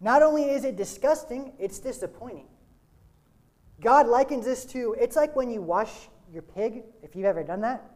Not 0.00 0.22
only 0.22 0.50
is 0.50 0.64
it 0.64 0.76
disgusting, 0.76 1.52
it's 1.58 1.78
disappointing. 1.78 2.46
God 3.80 4.06
likens 4.08 4.44
this 4.44 4.64
to 4.66 4.96
it's 5.00 5.16
like 5.16 5.34
when 5.36 5.50
you 5.50 5.62
wash 5.62 5.92
your 6.32 6.42
pig, 6.42 6.82
if 7.02 7.14
you've 7.14 7.24
ever 7.24 7.42
done 7.42 7.60
that, 7.60 7.91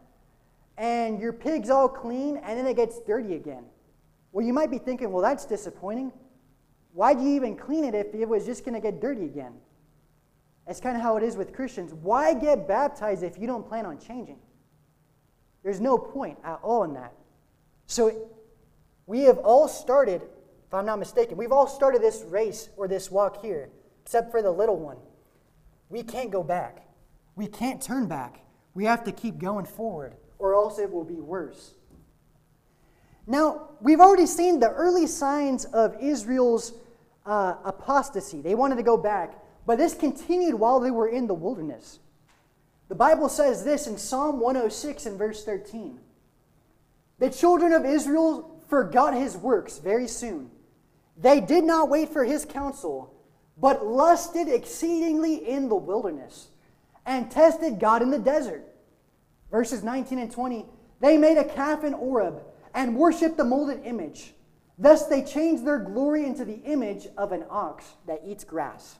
and 0.79 1.21
your 1.21 1.33
pig's 1.33 1.71
all 1.71 1.89
clean 1.89 2.37
and 2.39 2.59
then 2.59 2.67
it 2.67 2.77
gets 2.77 3.01
dirty 3.01 3.35
again. 3.35 3.65
Well, 4.33 4.45
you 4.45 4.53
might 4.53 4.71
be 4.71 4.79
thinking, 4.79 5.11
well, 5.11 5.23
that's 5.23 5.47
disappointing. 5.47 6.13
Why'd 6.93 7.21
you 7.21 7.29
even 7.29 7.57
clean 7.57 7.85
it 7.85 7.95
if 7.95 8.15
it 8.15 8.29
was 8.29 8.45
just 8.45 8.65
going 8.65 8.75
to 8.75 8.81
get 8.81 9.01
dirty 9.01 9.25
again? 9.25 9.55
That's 10.67 10.81
kind 10.81 10.97
of 10.97 11.03
how 11.03 11.17
it 11.17 11.23
is 11.23 11.37
with 11.37 11.53
Christians. 11.55 11.95
Why 11.95 12.35
get 12.35 12.67
baptized 12.67 13.23
if 13.23 13.39
you 13.39 13.47
don't 13.47 13.67
plan 13.67 13.87
on 13.87 13.99
changing? 13.99 14.39
There's 15.63 15.81
no 15.81 15.97
point 15.97 16.39
at 16.45 16.59
all 16.63 16.85
in 16.85 16.95
that. 16.95 17.13
So 17.87 18.31
we 19.07 19.23
have 19.23 19.39
all 19.39 19.69
started, 19.69 20.23
if 20.23 20.75
I'm 20.75 20.87
not 20.87 20.99
mistaken, 20.99 21.37
we've 21.37 21.53
all 21.53 21.67
started 21.67 22.03
this 22.03 22.25
race 22.29 22.69
or 22.77 22.89
this 22.89 23.11
walk 23.11 23.43
here, 23.43 23.71
except 24.03 24.31
for 24.31 24.43
the 24.43 24.51
little 24.51 24.77
one. 24.77 24.97
We 25.89 26.03
can't 26.03 26.31
go 26.31 26.43
back. 26.43 26.87
We 27.37 27.47
can't 27.47 27.81
turn 27.81 28.07
back. 28.07 28.41
We 28.75 28.85
have 28.85 29.05
to 29.05 29.13
keep 29.13 29.39
going 29.39 29.67
forward, 29.67 30.15
or 30.39 30.55
else 30.55 30.79
it 30.79 30.91
will 30.91 31.05
be 31.05 31.21
worse. 31.21 31.73
Now, 33.27 33.71
we've 33.81 34.01
already 34.01 34.27
seen 34.27 34.61
the 34.61 34.71
early 34.71 35.07
signs 35.07 35.65
of 35.67 35.97
Israel's 36.01 36.73
uh, 37.25 37.57
apostasy. 37.65 38.41
They 38.41 38.55
wanted 38.55 38.77
to 38.77 38.83
go 38.83 38.97
back, 38.97 39.35
but 39.67 39.79
this 39.79 39.95
continued 39.95 40.55
while 40.55 40.79
they 40.79 40.93
were 40.93 41.09
in 41.09 41.27
the 41.27 41.35
wilderness. 41.35 41.99
The 42.89 42.95
Bible 42.95 43.29
says 43.29 43.65
this 43.65 43.89
in 43.89 43.99
Psalm 43.99 44.39
106 44.39 45.07
and 45.07 45.19
verse 45.19 45.45
13 45.45 45.99
The 47.19 47.31
children 47.31 47.73
of 47.73 47.85
Israel 47.85 48.63
forgot 48.69 49.15
his 49.15 49.37
works 49.37 49.79
very 49.79 50.07
soon. 50.07 50.51
They 51.17 51.41
did 51.41 51.65
not 51.65 51.89
wait 51.89 52.11
for 52.11 52.25
his 52.25 52.45
counsel, 52.45 53.13
but 53.57 53.85
lusted 53.85 54.49
exceedingly 54.49 55.35
in 55.49 55.69
the 55.69 55.77
wilderness 55.77 56.49
and 57.07 57.31
tested 57.31 57.81
God 57.81 58.03
in 58.03 58.11
the 58.11 58.19
desert. 58.19 58.65
Verses 59.51 59.83
19 59.83 60.19
and 60.19 60.31
20 60.31 60.67
They 61.01 61.17
made 61.17 61.39
a 61.39 61.45
calf 61.45 61.85
in 61.85 61.93
Horeb 61.93 62.43
and 62.75 62.97
worshiped 62.97 63.37
the 63.37 63.45
molded 63.45 63.85
image. 63.85 64.35
Thus 64.79 65.07
they 65.07 65.23
changed 65.23 65.65
their 65.65 65.79
glory 65.79 66.25
into 66.25 66.45
the 66.45 66.61
image 66.65 67.09
of 67.17 67.33
an 67.33 67.45
ox 67.49 67.85
that 68.07 68.23
eats 68.27 68.45
grass. 68.45 68.99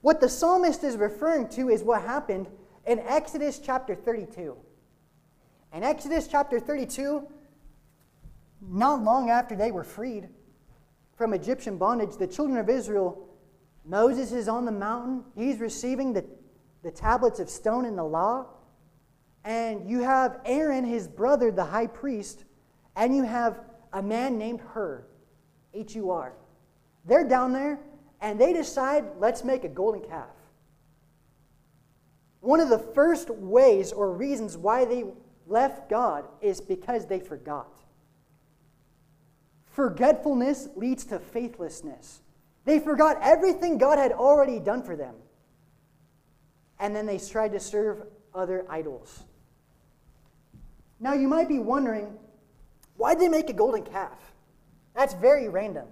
What 0.00 0.20
the 0.20 0.28
psalmist 0.28 0.82
is 0.82 0.96
referring 0.96 1.48
to 1.50 1.68
is 1.68 1.82
what 1.82 2.02
happened 2.02 2.48
in 2.86 2.98
Exodus 3.00 3.58
chapter 3.58 3.94
32. 3.94 4.56
In 5.74 5.82
Exodus 5.82 6.26
chapter 6.26 6.58
32, 6.58 7.26
not 8.60 9.02
long 9.02 9.30
after 9.30 9.54
they 9.54 9.70
were 9.70 9.84
freed 9.84 10.28
from 11.16 11.34
Egyptian 11.34 11.78
bondage, 11.78 12.16
the 12.16 12.26
children 12.26 12.58
of 12.58 12.68
Israel, 12.68 13.28
Moses 13.84 14.32
is 14.32 14.48
on 14.48 14.64
the 14.64 14.72
mountain. 14.72 15.24
He's 15.34 15.58
receiving 15.58 16.12
the, 16.12 16.24
the 16.82 16.90
tablets 16.90 17.40
of 17.40 17.48
stone 17.48 17.84
in 17.84 17.96
the 17.96 18.04
law. 18.04 18.46
And 19.44 19.88
you 19.88 20.00
have 20.00 20.40
Aaron, 20.44 20.84
his 20.84 21.08
brother, 21.08 21.50
the 21.50 21.64
high 21.64 21.88
priest, 21.88 22.44
and 22.94 23.14
you 23.14 23.24
have 23.24 23.60
a 23.92 24.02
man 24.02 24.38
named 24.38 24.60
Hur, 24.60 25.04
H 25.74 25.94
U 25.96 26.10
R. 26.10 26.32
They're 27.04 27.28
down 27.28 27.52
there 27.52 27.78
and 28.20 28.40
they 28.40 28.52
decide, 28.52 29.04
let's 29.18 29.42
make 29.42 29.64
a 29.64 29.68
golden 29.68 30.02
calf. 30.02 30.28
One 32.40 32.60
of 32.60 32.68
the 32.68 32.78
first 32.78 33.30
ways 33.30 33.92
or 33.92 34.12
reasons 34.12 34.56
why 34.56 34.84
they 34.84 35.04
left 35.46 35.90
God 35.90 36.24
is 36.40 36.60
because 36.60 37.06
they 37.06 37.18
forgot. 37.20 37.80
Forgetfulness 39.66 40.68
leads 40.76 41.04
to 41.06 41.18
faithlessness. 41.18 42.20
They 42.64 42.78
forgot 42.78 43.18
everything 43.22 43.78
God 43.78 43.98
had 43.98 44.12
already 44.12 44.60
done 44.60 44.82
for 44.82 44.94
them. 44.94 45.14
And 46.78 46.94
then 46.94 47.06
they 47.06 47.18
tried 47.18 47.52
to 47.52 47.60
serve 47.60 48.06
other 48.34 48.64
idols. 48.68 49.24
Now, 51.02 51.14
you 51.14 51.26
might 51.26 51.48
be 51.48 51.58
wondering 51.58 52.16
why 52.96 53.14
did 53.14 53.24
they 53.24 53.28
make 53.28 53.50
a 53.50 53.52
golden 53.52 53.82
calf? 53.82 54.32
That's 54.94 55.14
very 55.14 55.48
random. 55.48 55.88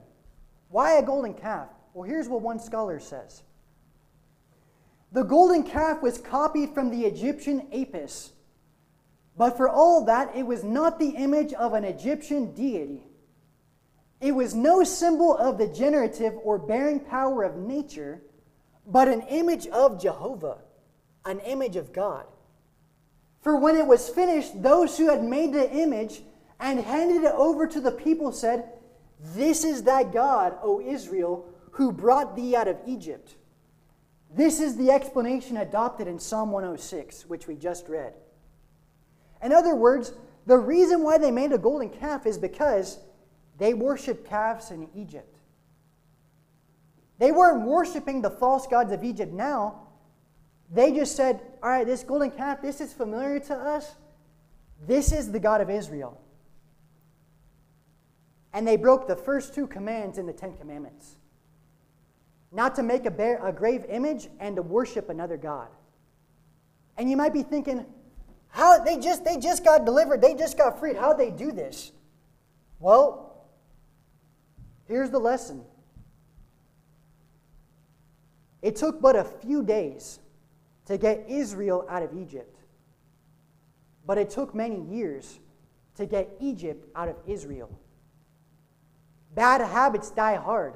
Why 0.68 0.98
a 0.98 1.02
golden 1.02 1.34
calf? 1.34 1.68
Well, 1.92 2.08
here's 2.08 2.28
what 2.28 2.42
one 2.42 2.60
scholar 2.60 3.00
says 3.00 3.42
The 5.10 5.24
golden 5.24 5.64
calf 5.64 6.00
was 6.00 6.18
copied 6.18 6.74
from 6.74 6.90
the 6.90 7.06
Egyptian 7.06 7.66
Apis, 7.72 8.30
but 9.36 9.56
for 9.56 9.68
all 9.68 10.04
that, 10.04 10.36
it 10.36 10.46
was 10.46 10.62
not 10.62 11.00
the 11.00 11.10
image 11.10 11.52
of 11.54 11.74
an 11.74 11.82
Egyptian 11.82 12.54
deity. 12.54 13.02
It 14.20 14.32
was 14.32 14.54
no 14.54 14.84
symbol 14.84 15.36
of 15.36 15.58
the 15.58 15.66
generative 15.66 16.34
or 16.44 16.56
bearing 16.56 17.00
power 17.00 17.42
of 17.42 17.56
nature, 17.56 18.22
but 18.86 19.08
an 19.08 19.22
image 19.22 19.66
of 19.66 20.00
Jehovah, 20.00 20.58
an 21.24 21.40
image 21.40 21.74
of 21.74 21.92
God. 21.92 22.26
For 23.40 23.56
when 23.56 23.76
it 23.76 23.86
was 23.86 24.08
finished, 24.08 24.62
those 24.62 24.98
who 24.98 25.08
had 25.08 25.24
made 25.24 25.52
the 25.52 25.70
image 25.70 26.22
and 26.58 26.78
handed 26.80 27.24
it 27.24 27.32
over 27.32 27.66
to 27.66 27.80
the 27.80 27.92
people 27.92 28.32
said, 28.32 28.70
This 29.34 29.64
is 29.64 29.84
that 29.84 30.12
God, 30.12 30.56
O 30.62 30.80
Israel, 30.80 31.46
who 31.72 31.92
brought 31.92 32.36
thee 32.36 32.54
out 32.54 32.68
of 32.68 32.76
Egypt. 32.86 33.36
This 34.32 34.60
is 34.60 34.76
the 34.76 34.90
explanation 34.90 35.56
adopted 35.56 36.06
in 36.06 36.18
Psalm 36.18 36.52
106, 36.52 37.26
which 37.26 37.46
we 37.46 37.56
just 37.56 37.88
read. 37.88 38.12
In 39.42 39.52
other 39.52 39.74
words, 39.74 40.12
the 40.46 40.58
reason 40.58 41.02
why 41.02 41.18
they 41.18 41.30
made 41.30 41.52
a 41.52 41.58
golden 41.58 41.88
calf 41.88 42.26
is 42.26 42.38
because 42.38 42.98
they 43.58 43.74
worshiped 43.74 44.28
calves 44.28 44.70
in 44.70 44.88
Egypt. 44.94 45.38
They 47.18 47.32
weren't 47.32 47.66
worshiping 47.66 48.22
the 48.22 48.30
false 48.30 48.66
gods 48.66 48.92
of 48.92 49.04
Egypt 49.04 49.32
now. 49.32 49.88
They 50.72 50.92
just 50.92 51.16
said, 51.16 51.40
All 51.62 51.70
right, 51.70 51.86
this 51.86 52.04
golden 52.04 52.30
calf, 52.30 52.62
this 52.62 52.80
is 52.80 52.92
familiar 52.92 53.40
to 53.40 53.54
us. 53.54 53.94
This 54.86 55.12
is 55.12 55.30
the 55.30 55.40
God 55.40 55.60
of 55.60 55.68
Israel. 55.68 56.20
And 58.52 58.66
they 58.66 58.76
broke 58.76 59.06
the 59.06 59.16
first 59.16 59.54
two 59.54 59.66
commands 59.66 60.18
in 60.18 60.26
the 60.26 60.32
Ten 60.32 60.56
Commandments 60.56 61.16
not 62.52 62.74
to 62.76 62.82
make 62.82 63.06
a, 63.06 63.10
bear, 63.10 63.44
a 63.46 63.52
grave 63.52 63.84
image 63.88 64.28
and 64.40 64.56
to 64.56 64.62
worship 64.62 65.08
another 65.08 65.36
God. 65.36 65.68
And 66.96 67.08
you 67.10 67.16
might 67.16 67.32
be 67.32 67.42
thinking, 67.42 67.86
how 68.48 68.82
they 68.82 68.98
just 68.98 69.24
they 69.24 69.36
just 69.36 69.64
got 69.64 69.84
delivered, 69.84 70.20
they 70.20 70.34
just 70.34 70.58
got 70.58 70.78
freed. 70.80 70.96
How'd 70.96 71.18
they 71.18 71.30
do 71.30 71.52
this? 71.52 71.92
Well, 72.80 73.46
here's 74.88 75.10
the 75.10 75.20
lesson. 75.20 75.62
It 78.60 78.76
took 78.76 79.00
but 79.00 79.16
a 79.16 79.24
few 79.24 79.62
days 79.62 80.18
to 80.90 80.98
get 80.98 81.24
Israel 81.28 81.86
out 81.88 82.02
of 82.02 82.10
Egypt. 82.18 82.58
But 84.04 84.18
it 84.18 84.28
took 84.28 84.56
many 84.56 84.82
years 84.82 85.38
to 85.94 86.04
get 86.04 86.28
Egypt 86.40 86.84
out 86.96 87.08
of 87.08 87.14
Israel. 87.28 87.70
Bad 89.32 89.60
habits 89.60 90.10
die 90.10 90.34
hard. 90.34 90.74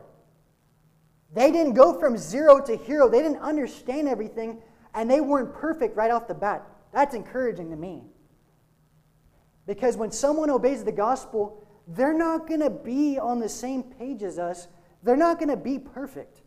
They 1.34 1.50
didn't 1.50 1.74
go 1.74 1.98
from 1.98 2.16
zero 2.16 2.60
to 2.60 2.76
hero. 2.76 3.08
They 3.08 3.22
didn't 3.22 3.40
understand 3.40 4.06
everything, 4.06 4.62
and 4.94 5.10
they 5.10 5.20
weren't 5.20 5.52
perfect 5.52 5.96
right 5.96 6.12
off 6.12 6.28
the 6.28 6.34
bat. 6.34 6.64
That's 6.92 7.16
encouraging 7.16 7.70
to 7.70 7.76
me. 7.76 8.04
Because 9.66 9.96
when 9.96 10.12
someone 10.12 10.48
obeys 10.48 10.84
the 10.84 10.92
gospel, 10.92 11.66
they're 11.88 12.16
not 12.16 12.46
going 12.46 12.60
to 12.60 12.70
be 12.70 13.18
on 13.18 13.40
the 13.40 13.48
same 13.48 13.82
page 13.82 14.22
as 14.22 14.38
us. 14.38 14.68
They're 15.02 15.16
not 15.16 15.40
going 15.40 15.50
to 15.50 15.56
be 15.56 15.80
perfect. 15.80 16.42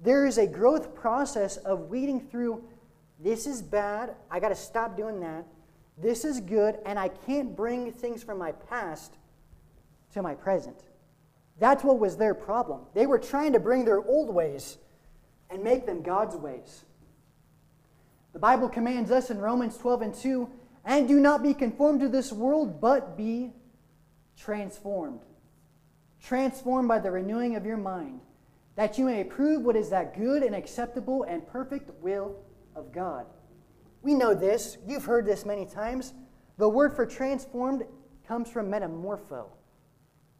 There 0.00 0.26
is 0.26 0.38
a 0.38 0.46
growth 0.48 0.96
process 0.96 1.56
of 1.58 1.88
weeding 1.88 2.18
through 2.28 2.64
this 3.22 3.46
is 3.46 3.62
bad. 3.62 4.14
I 4.30 4.40
got 4.40 4.48
to 4.48 4.56
stop 4.56 4.96
doing 4.96 5.20
that. 5.20 5.44
This 5.98 6.24
is 6.24 6.40
good, 6.40 6.78
and 6.84 6.98
I 6.98 7.08
can't 7.08 7.54
bring 7.54 7.92
things 7.92 8.22
from 8.22 8.38
my 8.38 8.52
past 8.52 9.14
to 10.14 10.22
my 10.22 10.34
present. 10.34 10.76
That's 11.58 11.84
what 11.84 11.98
was 11.98 12.16
their 12.16 12.34
problem. 12.34 12.80
They 12.94 13.06
were 13.06 13.18
trying 13.18 13.52
to 13.52 13.60
bring 13.60 13.84
their 13.84 14.00
old 14.00 14.34
ways 14.34 14.78
and 15.50 15.62
make 15.62 15.86
them 15.86 16.02
God's 16.02 16.34
ways. 16.34 16.84
The 18.32 18.38
Bible 18.38 18.68
commands 18.68 19.10
us 19.10 19.30
in 19.30 19.38
Romans 19.38 19.76
12 19.76 20.02
and 20.02 20.14
2 20.14 20.50
and 20.84 21.06
do 21.06 21.20
not 21.20 21.42
be 21.42 21.54
conformed 21.54 22.00
to 22.00 22.08
this 22.08 22.32
world, 22.32 22.80
but 22.80 23.16
be 23.16 23.52
transformed. 24.36 25.20
Transformed 26.20 26.88
by 26.88 26.98
the 26.98 27.10
renewing 27.10 27.56
of 27.56 27.66
your 27.66 27.76
mind, 27.76 28.20
that 28.74 28.98
you 28.98 29.04
may 29.04 29.22
prove 29.22 29.62
what 29.62 29.76
is 29.76 29.90
that 29.90 30.16
good 30.16 30.42
and 30.42 30.54
acceptable 30.54 31.24
and 31.24 31.46
perfect 31.46 31.90
will 32.02 32.36
of 32.74 32.92
God. 32.92 33.26
We 34.02 34.14
know 34.14 34.34
this. 34.34 34.78
You've 34.86 35.04
heard 35.04 35.26
this 35.26 35.44
many 35.46 35.66
times. 35.66 36.14
The 36.58 36.68
word 36.68 36.94
for 36.94 37.06
transformed 37.06 37.84
comes 38.26 38.50
from 38.50 38.70
metamorpho, 38.70 39.46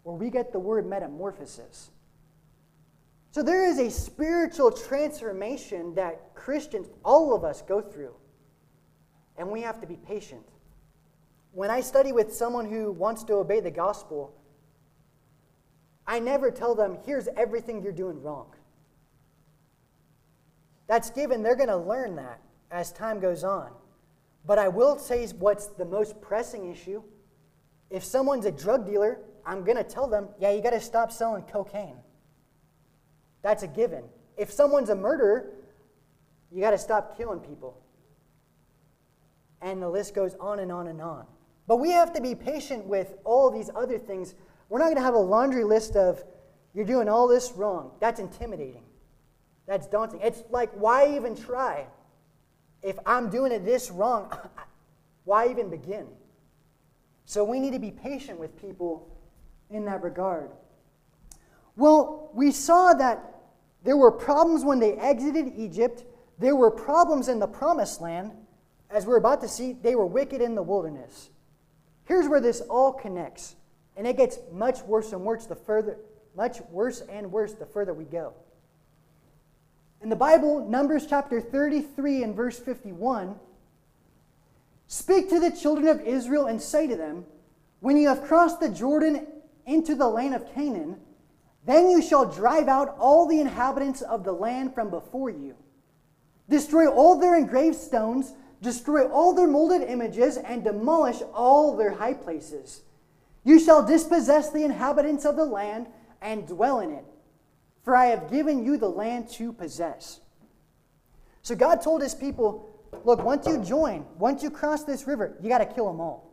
where 0.02 0.16
we 0.16 0.30
get 0.30 0.52
the 0.52 0.58
word 0.58 0.86
metamorphosis. 0.86 1.90
So 3.30 3.42
there 3.42 3.66
is 3.66 3.78
a 3.78 3.90
spiritual 3.90 4.70
transformation 4.70 5.94
that 5.94 6.34
Christians, 6.34 6.88
all 7.04 7.34
of 7.34 7.44
us, 7.44 7.62
go 7.62 7.80
through. 7.80 8.14
And 9.38 9.50
we 9.50 9.62
have 9.62 9.80
to 9.80 9.86
be 9.86 9.96
patient. 9.96 10.46
When 11.52 11.70
I 11.70 11.80
study 11.80 12.12
with 12.12 12.34
someone 12.34 12.68
who 12.68 12.92
wants 12.92 13.24
to 13.24 13.34
obey 13.34 13.60
the 13.60 13.70
gospel, 13.70 14.34
I 16.06 16.18
never 16.18 16.50
tell 16.50 16.74
them, 16.74 16.98
here's 17.06 17.28
everything 17.36 17.82
you're 17.82 17.92
doing 17.92 18.20
wrong. 18.22 18.54
That's 20.92 21.08
given, 21.08 21.42
they're 21.42 21.56
going 21.56 21.70
to 21.70 21.76
learn 21.78 22.16
that 22.16 22.38
as 22.70 22.92
time 22.92 23.18
goes 23.18 23.44
on. 23.44 23.70
But 24.44 24.58
I 24.58 24.68
will 24.68 24.98
say 24.98 25.26
what's 25.38 25.68
the 25.68 25.86
most 25.86 26.20
pressing 26.20 26.70
issue. 26.70 27.02
If 27.88 28.04
someone's 28.04 28.44
a 28.44 28.52
drug 28.52 28.84
dealer, 28.84 29.20
I'm 29.46 29.64
going 29.64 29.78
to 29.78 29.84
tell 29.84 30.06
them, 30.06 30.28
yeah, 30.38 30.52
you 30.52 30.62
got 30.62 30.72
to 30.72 30.80
stop 30.82 31.10
selling 31.10 31.44
cocaine. 31.44 31.96
That's 33.40 33.62
a 33.62 33.68
given. 33.68 34.04
If 34.36 34.52
someone's 34.52 34.90
a 34.90 34.94
murderer, 34.94 35.54
you 36.50 36.60
got 36.60 36.72
to 36.72 36.78
stop 36.78 37.16
killing 37.16 37.40
people. 37.40 37.80
And 39.62 39.80
the 39.80 39.88
list 39.88 40.14
goes 40.14 40.34
on 40.38 40.58
and 40.58 40.70
on 40.70 40.88
and 40.88 41.00
on. 41.00 41.24
But 41.66 41.76
we 41.76 41.92
have 41.92 42.12
to 42.12 42.20
be 42.20 42.34
patient 42.34 42.84
with 42.84 43.14
all 43.24 43.50
these 43.50 43.70
other 43.74 43.98
things. 43.98 44.34
We're 44.68 44.80
not 44.80 44.88
going 44.88 44.96
to 44.96 45.02
have 45.02 45.14
a 45.14 45.18
laundry 45.18 45.64
list 45.64 45.96
of, 45.96 46.22
you're 46.74 46.84
doing 46.84 47.08
all 47.08 47.28
this 47.28 47.52
wrong. 47.52 47.92
That's 47.98 48.20
intimidating. 48.20 48.82
That's 49.66 49.86
daunting. 49.86 50.20
It's 50.22 50.42
like, 50.50 50.70
why 50.72 51.16
even 51.16 51.36
try? 51.36 51.86
If 52.82 52.98
I'm 53.06 53.30
doing 53.30 53.52
it 53.52 53.64
this 53.64 53.90
wrong, 53.90 54.32
why 55.24 55.48
even 55.48 55.70
begin? 55.70 56.06
So 57.24 57.44
we 57.44 57.60
need 57.60 57.72
to 57.72 57.78
be 57.78 57.90
patient 57.90 58.38
with 58.38 58.60
people 58.60 59.08
in 59.70 59.84
that 59.84 60.02
regard. 60.02 60.50
Well, 61.76 62.30
we 62.34 62.50
saw 62.50 62.92
that 62.94 63.40
there 63.84 63.96
were 63.96 64.12
problems 64.12 64.64
when 64.64 64.80
they 64.80 64.94
exited 64.94 65.52
Egypt, 65.56 66.04
there 66.38 66.56
were 66.56 66.70
problems 66.70 67.28
in 67.28 67.38
the 67.38 67.46
promised 67.46 68.00
land. 68.00 68.32
As 68.90 69.06
we're 69.06 69.16
about 69.16 69.40
to 69.40 69.48
see, 69.48 69.72
they 69.72 69.94
were 69.94 70.04
wicked 70.04 70.42
in 70.42 70.54
the 70.54 70.62
wilderness. 70.62 71.30
Here's 72.04 72.28
where 72.28 72.40
this 72.40 72.60
all 72.62 72.92
connects. 72.92 73.56
And 73.96 74.06
it 74.06 74.16
gets 74.16 74.38
much 74.52 74.82
worse 74.82 75.12
and 75.12 75.22
worse 75.22 75.46
the 75.46 75.54
further 75.54 75.98
much 76.34 76.60
worse 76.70 77.02
and 77.10 77.30
worse 77.30 77.52
the 77.52 77.66
further 77.66 77.92
we 77.92 78.04
go. 78.04 78.32
In 80.02 80.08
the 80.08 80.16
Bible, 80.16 80.68
Numbers 80.68 81.06
chapter 81.06 81.40
33 81.40 82.24
and 82.24 82.34
verse 82.34 82.58
51, 82.58 83.36
speak 84.88 85.28
to 85.28 85.38
the 85.38 85.52
children 85.52 85.86
of 85.86 86.00
Israel 86.00 86.46
and 86.46 86.60
say 86.60 86.88
to 86.88 86.96
them, 86.96 87.24
When 87.78 87.96
you 87.96 88.08
have 88.08 88.24
crossed 88.24 88.58
the 88.58 88.68
Jordan 88.68 89.28
into 89.64 89.94
the 89.94 90.08
land 90.08 90.34
of 90.34 90.52
Canaan, 90.54 90.96
then 91.64 91.88
you 91.88 92.02
shall 92.02 92.28
drive 92.28 92.66
out 92.66 92.96
all 92.98 93.28
the 93.28 93.40
inhabitants 93.40 94.02
of 94.02 94.24
the 94.24 94.32
land 94.32 94.74
from 94.74 94.90
before 94.90 95.30
you. 95.30 95.54
Destroy 96.48 96.88
all 96.88 97.20
their 97.20 97.36
engraved 97.36 97.76
stones, 97.76 98.32
destroy 98.60 99.06
all 99.08 99.32
their 99.34 99.46
molded 99.46 99.82
images, 99.82 100.36
and 100.36 100.64
demolish 100.64 101.22
all 101.32 101.76
their 101.76 101.92
high 101.92 102.14
places. 102.14 102.82
You 103.44 103.60
shall 103.60 103.86
dispossess 103.86 104.50
the 104.50 104.64
inhabitants 104.64 105.24
of 105.24 105.36
the 105.36 105.44
land 105.44 105.86
and 106.20 106.44
dwell 106.48 106.80
in 106.80 106.90
it, 106.90 107.04
for 107.84 107.96
I 107.96 108.06
have 108.06 108.30
given 108.30 108.64
you 108.64 108.76
the 108.76 108.88
land 108.88 109.28
to 109.30 109.52
possess. 109.52 110.20
So 111.42 111.54
God 111.54 111.82
told 111.82 112.02
his 112.02 112.14
people, 112.14 112.70
look, 113.04 113.24
once 113.24 113.46
you 113.46 113.58
join, 113.58 114.06
once 114.18 114.42
you 114.42 114.50
cross 114.50 114.84
this 114.84 115.06
river, 115.06 115.36
you 115.42 115.48
got 115.48 115.58
to 115.58 115.66
kill 115.66 115.86
them 115.86 116.00
all. 116.00 116.32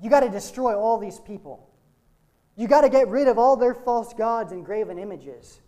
You 0.00 0.10
got 0.10 0.20
to 0.20 0.28
destroy 0.28 0.76
all 0.76 0.98
these 0.98 1.18
people. 1.18 1.68
You 2.56 2.68
got 2.68 2.82
to 2.82 2.88
get 2.88 3.08
rid 3.08 3.26
of 3.26 3.38
all 3.38 3.56
their 3.56 3.74
false 3.74 4.12
gods 4.14 4.52
and 4.52 4.64
graven 4.64 4.98
images. 4.98 5.60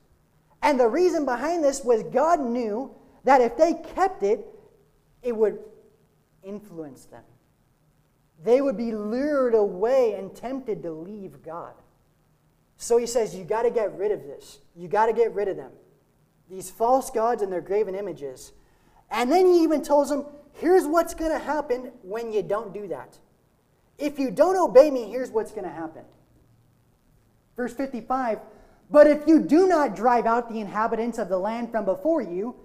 And 0.62 0.79
the 0.79 0.88
reason 0.88 1.25
behind 1.25 1.64
this 1.64 1.83
was 1.83 2.03
God 2.05 2.40
knew 2.40 2.95
that 3.25 3.40
if 3.40 3.57
they 3.57 3.75
kept 3.95 4.23
it, 4.23 4.47
it 5.23 5.35
would 5.35 5.59
influence 6.45 7.07
them. 7.07 7.25
They 8.45 8.61
would 8.61 8.77
be 8.77 8.92
lured 8.92 9.55
away 9.55 10.14
and 10.14 10.35
tempted 10.35 10.83
to 10.83 10.92
leave 10.92 11.42
God. 11.42 11.75
So 12.77 12.97
he 12.99 13.07
says, 13.07 13.35
You 13.35 13.45
got 13.45 13.62
to 13.62 13.71
get 13.71 13.97
rid 13.97 14.12
of 14.12 14.23
this. 14.23 14.59
You 14.75 14.89
got 14.89 15.07
to 15.07 15.12
get 15.12 15.35
rid 15.35 15.49
of 15.49 15.57
them. 15.57 15.73
These 16.49 16.71
false 16.71 17.11
gods 17.11 17.43
and 17.43 17.53
their 17.53 17.61
graven 17.61 17.95
images. 17.95 18.53
And 19.11 19.31
then 19.31 19.47
he 19.47 19.62
even 19.62 19.83
tells 19.83 20.11
them, 20.11 20.27
Here's 20.55 20.87
what's 20.87 21.15
going 21.15 21.33
to 21.33 21.39
happen 21.39 21.93
when 22.03 22.33
you 22.33 22.43
don't 22.43 22.73
do 22.73 22.89
that. 22.89 23.19
If 23.99 24.19
you 24.19 24.31
don't 24.31 24.57
obey 24.57 24.91
me, 24.91 25.11
here's 25.11 25.31
what's 25.31 25.53
going 25.53 25.65
to 25.65 25.71
happen. 25.71 26.05
Verse 27.57 27.73
55 27.73 28.39
But 28.91 29.07
if 29.07 29.27
you 29.27 29.41
do 29.41 29.67
not 29.67 29.97
drive 29.97 30.27
out 30.27 30.51
the 30.51 30.61
inhabitants 30.61 31.19
of 31.19 31.29
the 31.29 31.39
land 31.39 31.71
from 31.71 31.85
before 31.85 32.23
you, 32.23 32.57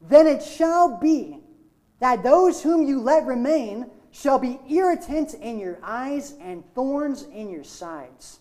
then 0.00 0.26
it 0.26 0.42
shall 0.42 0.98
be 0.98 1.40
that 2.00 2.22
those 2.22 2.62
whom 2.62 2.86
you 2.86 3.00
let 3.00 3.24
remain 3.24 3.90
shall 4.10 4.38
be 4.38 4.58
irritants 4.68 5.34
in 5.34 5.58
your 5.58 5.78
eyes 5.82 6.34
and 6.40 6.62
thorns 6.74 7.24
in 7.24 7.50
your 7.50 7.64
sides. 7.64 8.40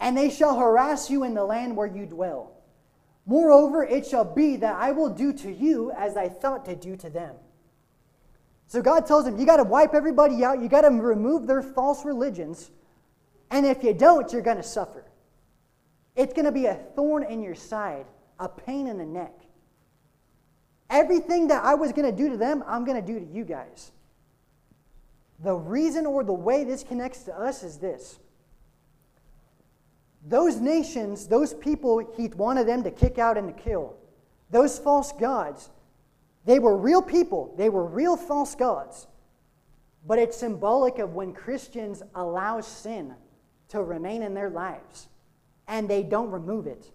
And 0.00 0.16
they 0.16 0.30
shall 0.30 0.58
harass 0.58 1.10
you 1.10 1.24
in 1.24 1.34
the 1.34 1.44
land 1.44 1.76
where 1.76 1.86
you 1.86 2.06
dwell. 2.06 2.52
Moreover, 3.26 3.84
it 3.84 4.06
shall 4.06 4.24
be 4.24 4.56
that 4.56 4.76
I 4.76 4.92
will 4.92 5.10
do 5.10 5.32
to 5.32 5.52
you 5.52 5.90
as 5.92 6.16
I 6.16 6.28
thought 6.28 6.64
to 6.66 6.76
do 6.76 6.96
to 6.96 7.10
them. 7.10 7.34
So 8.68 8.80
God 8.80 9.06
tells 9.06 9.24
them, 9.24 9.38
you 9.38 9.46
got 9.46 9.56
to 9.56 9.64
wipe 9.64 9.94
everybody 9.94 10.44
out, 10.44 10.62
you 10.62 10.68
got 10.68 10.82
to 10.82 10.90
remove 10.90 11.46
their 11.46 11.62
false 11.62 12.04
religions 12.04 12.70
and 13.50 13.66
if 13.66 13.82
you 13.82 13.94
don't, 13.94 14.30
you're 14.32 14.42
going 14.42 14.56
to 14.56 14.62
suffer. 14.62 15.04
It's 16.16 16.34
going 16.34 16.44
to 16.44 16.52
be 16.52 16.66
a 16.66 16.74
thorn 16.74 17.22
in 17.22 17.42
your 17.42 17.54
side, 17.54 18.06
a 18.38 18.48
pain 18.48 18.86
in 18.86 18.98
the 18.98 19.06
neck. 19.06 19.32
Everything 20.90 21.48
that 21.48 21.64
I 21.64 21.74
was 21.74 21.92
going 21.92 22.10
to 22.10 22.16
do 22.16 22.30
to 22.30 22.36
them, 22.36 22.64
I'm 22.66 22.84
going 22.84 23.00
to 23.00 23.06
do 23.06 23.18
to 23.18 23.26
you 23.26 23.44
guys. 23.44 23.92
The 25.40 25.54
reason 25.54 26.06
or 26.06 26.24
the 26.24 26.32
way 26.32 26.64
this 26.64 26.82
connects 26.82 27.22
to 27.24 27.38
us 27.38 27.62
is 27.62 27.78
this. 27.78 28.18
Those 30.26 30.56
nations, 30.56 31.26
those 31.26 31.54
people 31.54 31.98
he 32.16 32.28
wanted 32.28 32.66
them 32.66 32.82
to 32.82 32.90
kick 32.90 33.18
out 33.18 33.38
and 33.38 33.54
to 33.54 33.62
kill, 33.62 33.96
those 34.50 34.78
false 34.78 35.12
gods, 35.12 35.70
they 36.44 36.58
were 36.58 36.76
real 36.76 37.02
people. 37.02 37.54
They 37.58 37.68
were 37.68 37.84
real 37.84 38.16
false 38.16 38.54
gods. 38.54 39.06
But 40.06 40.18
it's 40.18 40.36
symbolic 40.36 40.98
of 40.98 41.14
when 41.14 41.32
Christians 41.34 42.02
allow 42.14 42.60
sin 42.60 43.14
to 43.68 43.82
remain 43.82 44.22
in 44.22 44.32
their 44.32 44.48
lives, 44.48 45.08
and 45.66 45.88
they 45.88 46.02
don't 46.02 46.30
remove 46.30 46.66
it. 46.66 46.90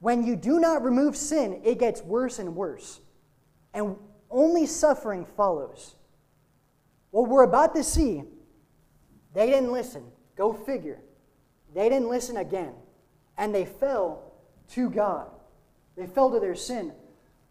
When 0.00 0.24
you 0.24 0.34
do 0.34 0.58
not 0.58 0.82
remove 0.82 1.16
sin, 1.16 1.60
it 1.62 1.78
gets 1.78 2.02
worse 2.02 2.40
and 2.40 2.56
worse, 2.56 3.00
and 3.72 3.94
only 4.30 4.66
suffering 4.66 5.26
follows. 5.36 5.94
What 7.12 7.28
we're 7.28 7.44
about 7.44 7.76
to 7.76 7.84
see, 7.84 8.24
they 9.32 9.46
didn't 9.46 9.70
listen. 9.70 10.02
Go 10.34 10.52
figure. 10.52 10.98
They 11.74 11.88
didn't 11.88 12.08
listen 12.08 12.36
again, 12.36 12.74
and 13.36 13.54
they 13.54 13.64
fell 13.64 14.32
to 14.70 14.90
God. 14.90 15.28
They 15.96 16.06
fell 16.06 16.30
to 16.30 16.40
their 16.40 16.54
sin. 16.54 16.92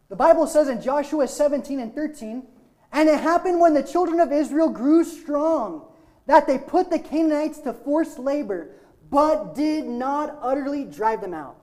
The 0.09 0.15
Bible 0.15 0.47
says 0.47 0.67
in 0.67 0.81
Joshua 0.81 1.27
17 1.27 1.79
and 1.79 1.95
13, 1.95 2.43
and 2.91 3.09
it 3.09 3.19
happened 3.19 3.59
when 3.59 3.73
the 3.73 3.83
children 3.83 4.19
of 4.19 4.31
Israel 4.31 4.69
grew 4.69 5.03
strong 5.03 5.85
that 6.25 6.47
they 6.47 6.57
put 6.57 6.89
the 6.89 6.99
Canaanites 6.99 7.59
to 7.59 7.73
forced 7.73 8.19
labor, 8.19 8.71
but 9.09 9.55
did 9.55 9.85
not 9.85 10.37
utterly 10.41 10.85
drive 10.85 11.21
them 11.21 11.33
out. 11.33 11.57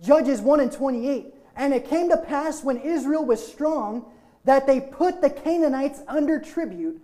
Judges 0.00 0.40
1 0.40 0.60
and 0.60 0.72
28. 0.72 1.34
And 1.54 1.74
it 1.74 1.88
came 1.88 2.08
to 2.08 2.16
pass 2.16 2.64
when 2.64 2.78
Israel 2.78 3.24
was 3.24 3.46
strong 3.46 4.06
that 4.44 4.66
they 4.66 4.80
put 4.80 5.20
the 5.20 5.30
Canaanites 5.30 6.00
under 6.08 6.40
tribute, 6.40 7.00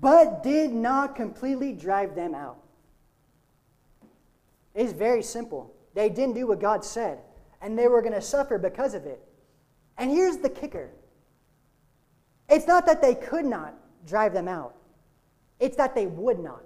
but 0.00 0.42
did 0.42 0.72
not 0.72 1.16
completely 1.16 1.72
drive 1.72 2.14
them 2.14 2.34
out. 2.34 2.61
It's 4.74 4.92
very 4.92 5.22
simple. 5.22 5.74
They 5.94 6.08
didn't 6.08 6.34
do 6.34 6.46
what 6.46 6.60
God 6.60 6.84
said, 6.84 7.18
and 7.60 7.78
they 7.78 7.88
were 7.88 8.00
going 8.00 8.14
to 8.14 8.22
suffer 8.22 8.58
because 8.58 8.94
of 8.94 9.04
it. 9.06 9.20
And 9.98 10.10
here's 10.10 10.38
the 10.38 10.48
kicker 10.48 10.90
it's 12.48 12.66
not 12.66 12.86
that 12.86 13.00
they 13.00 13.14
could 13.14 13.46
not 13.46 13.74
drive 14.06 14.32
them 14.32 14.48
out, 14.48 14.74
it's 15.60 15.76
that 15.76 15.94
they 15.94 16.06
would 16.06 16.38
not. 16.38 16.62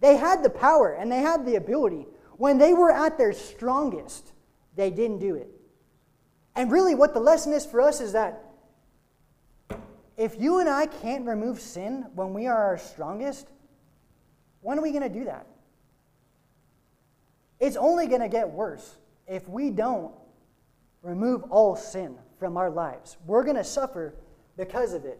They 0.00 0.16
had 0.16 0.42
the 0.42 0.50
power 0.50 0.92
and 0.92 1.10
they 1.10 1.18
had 1.18 1.44
the 1.44 1.56
ability. 1.56 2.06
When 2.36 2.56
they 2.56 2.72
were 2.72 2.92
at 2.92 3.18
their 3.18 3.32
strongest, 3.32 4.32
they 4.76 4.90
didn't 4.90 5.18
do 5.18 5.34
it. 5.34 5.48
And 6.54 6.70
really, 6.70 6.94
what 6.94 7.14
the 7.14 7.20
lesson 7.20 7.52
is 7.52 7.66
for 7.66 7.80
us 7.80 8.00
is 8.00 8.12
that 8.12 8.44
if 10.16 10.40
you 10.40 10.58
and 10.58 10.68
I 10.68 10.86
can't 10.86 11.26
remove 11.26 11.60
sin 11.60 12.06
when 12.14 12.32
we 12.32 12.46
are 12.46 12.56
our 12.56 12.78
strongest, 12.78 13.48
when 14.60 14.78
are 14.78 14.82
we 14.82 14.90
going 14.90 15.02
to 15.02 15.08
do 15.08 15.24
that? 15.24 15.46
It's 17.60 17.76
only 17.76 18.06
going 18.06 18.20
to 18.20 18.28
get 18.28 18.50
worse 18.50 18.96
if 19.26 19.48
we 19.48 19.70
don't 19.70 20.12
remove 21.02 21.44
all 21.50 21.76
sin 21.76 22.16
from 22.38 22.56
our 22.56 22.70
lives. 22.70 23.16
We're 23.26 23.44
going 23.44 23.56
to 23.56 23.64
suffer 23.64 24.14
because 24.56 24.92
of 24.92 25.04
it. 25.04 25.18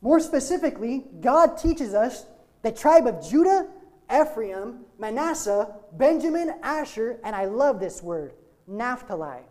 More 0.00 0.20
specifically, 0.20 1.04
God 1.20 1.56
teaches 1.58 1.94
us 1.94 2.26
the 2.62 2.72
tribe 2.72 3.06
of 3.06 3.26
Judah, 3.26 3.68
Ephraim, 4.12 4.84
Manasseh, 4.98 5.74
Benjamin, 5.92 6.54
Asher, 6.62 7.18
and 7.24 7.34
I 7.34 7.46
love 7.46 7.80
this 7.80 8.02
word, 8.02 8.32
Naphtali. 8.66 9.42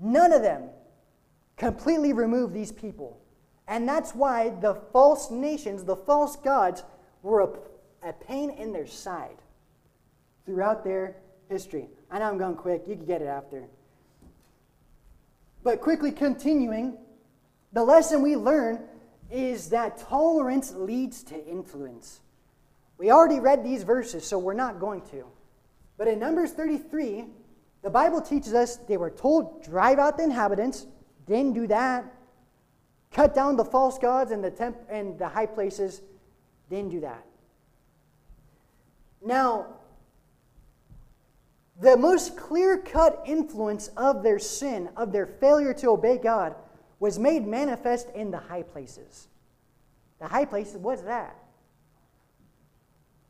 None 0.00 0.32
of 0.32 0.42
them 0.42 0.68
completely 1.56 2.12
remove 2.12 2.52
these 2.52 2.72
people. 2.72 3.18
And 3.68 3.88
that's 3.88 4.14
why 4.14 4.50
the 4.50 4.74
false 4.92 5.30
nations, 5.30 5.84
the 5.84 5.96
false 5.96 6.36
gods, 6.36 6.82
were 7.22 7.40
a, 7.40 8.08
a 8.08 8.12
pain 8.12 8.50
in 8.50 8.72
their 8.72 8.86
side 8.86 9.38
throughout 10.44 10.84
their 10.84 11.16
history. 11.52 11.86
I 12.10 12.18
know 12.18 12.24
I'm 12.24 12.38
going 12.38 12.56
quick, 12.56 12.82
you 12.88 12.96
can 12.96 13.04
get 13.04 13.22
it 13.22 13.26
after. 13.26 13.64
But 15.62 15.80
quickly 15.80 16.10
continuing, 16.10 16.96
the 17.72 17.84
lesson 17.84 18.22
we 18.22 18.36
learn 18.36 18.80
is 19.30 19.68
that 19.70 19.98
tolerance 19.98 20.72
leads 20.74 21.22
to 21.24 21.46
influence. 21.46 22.20
We 22.98 23.10
already 23.10 23.38
read 23.38 23.64
these 23.64 23.82
verses, 23.82 24.26
so 24.26 24.38
we're 24.38 24.54
not 24.54 24.80
going 24.80 25.02
to. 25.12 25.24
But 25.98 26.08
in 26.08 26.18
Numbers 26.18 26.52
33, 26.52 27.26
the 27.82 27.90
Bible 27.90 28.20
teaches 28.20 28.54
us 28.54 28.76
they 28.76 28.96
were 28.96 29.10
told, 29.10 29.62
drive 29.62 29.98
out 29.98 30.16
the 30.16 30.24
inhabitants, 30.24 30.86
didn't 31.26 31.52
do 31.52 31.66
that. 31.68 32.04
Cut 33.12 33.34
down 33.34 33.56
the 33.56 33.64
false 33.64 33.98
gods 33.98 34.30
and 34.30 34.42
the, 34.42 34.50
temp- 34.50 34.78
and 34.88 35.18
the 35.18 35.28
high 35.28 35.46
places, 35.46 36.00
didn't 36.70 36.90
do 36.90 37.00
that. 37.00 37.24
Now, 39.24 39.66
the 41.80 41.96
most 41.96 42.36
clear 42.36 42.78
cut 42.78 43.22
influence 43.26 43.88
of 43.96 44.22
their 44.22 44.38
sin, 44.38 44.88
of 44.96 45.12
their 45.12 45.26
failure 45.26 45.74
to 45.74 45.90
obey 45.90 46.18
God, 46.18 46.54
was 47.00 47.18
made 47.18 47.46
manifest 47.46 48.08
in 48.14 48.30
the 48.30 48.38
high 48.38 48.62
places. 48.62 49.28
The 50.20 50.28
high 50.28 50.44
places, 50.44 50.76
what's 50.76 51.02
that? 51.02 51.36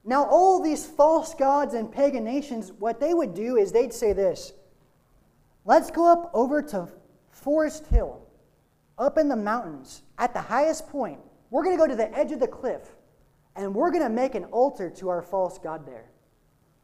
Now, 0.05 0.25
all 0.25 0.61
these 0.61 0.85
false 0.85 1.35
gods 1.35 1.75
and 1.75 1.91
pagan 1.91 2.25
nations, 2.25 2.73
what 2.79 2.99
they 2.99 3.15
would 3.15 3.35
do 3.35 3.57
is 3.57 3.73
they'd 3.73 3.95
say 3.95 4.13
this 4.13 4.53
Let's 5.65 5.91
go 5.91 6.11
up 6.11 6.31
over 6.35 6.61
to 6.63 6.89
Forest 7.31 7.87
Hill, 7.87 8.27
up 8.99 9.17
in 9.17 9.29
the 9.29 9.37
mountains, 9.37 10.03
at 10.19 10.35
the 10.35 10.41
highest 10.41 10.89
point. 10.89 11.21
We're 11.51 11.63
going 11.63 11.77
to 11.77 11.81
go 11.81 11.87
to 11.87 11.97
the 11.97 12.13
edge 12.17 12.33
of 12.33 12.41
the 12.41 12.49
cliff, 12.49 12.83
and 13.55 13.75
we're 13.75 13.91
going 13.91 14.03
to 14.03 14.09
make 14.09 14.35
an 14.35 14.45
altar 14.47 14.91
to 14.91 15.09
our 15.09 15.23
false 15.23 15.59
god 15.59 15.87
there. 15.87 16.11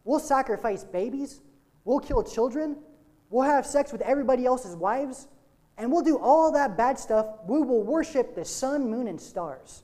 We'll 0.04 0.20
sacrifice 0.20 0.84
babies, 0.84 1.40
we'll 1.88 1.98
kill 1.98 2.22
children, 2.22 2.76
we'll 3.30 3.48
have 3.48 3.64
sex 3.64 3.92
with 3.92 4.02
everybody 4.02 4.44
else's 4.44 4.76
wives, 4.76 5.26
and 5.78 5.90
we'll 5.90 6.02
do 6.02 6.18
all 6.18 6.52
that 6.52 6.76
bad 6.76 6.98
stuff. 6.98 7.26
We 7.46 7.62
will 7.62 7.82
worship 7.82 8.34
the 8.34 8.44
sun, 8.44 8.90
moon, 8.90 9.08
and 9.08 9.18
stars. 9.18 9.82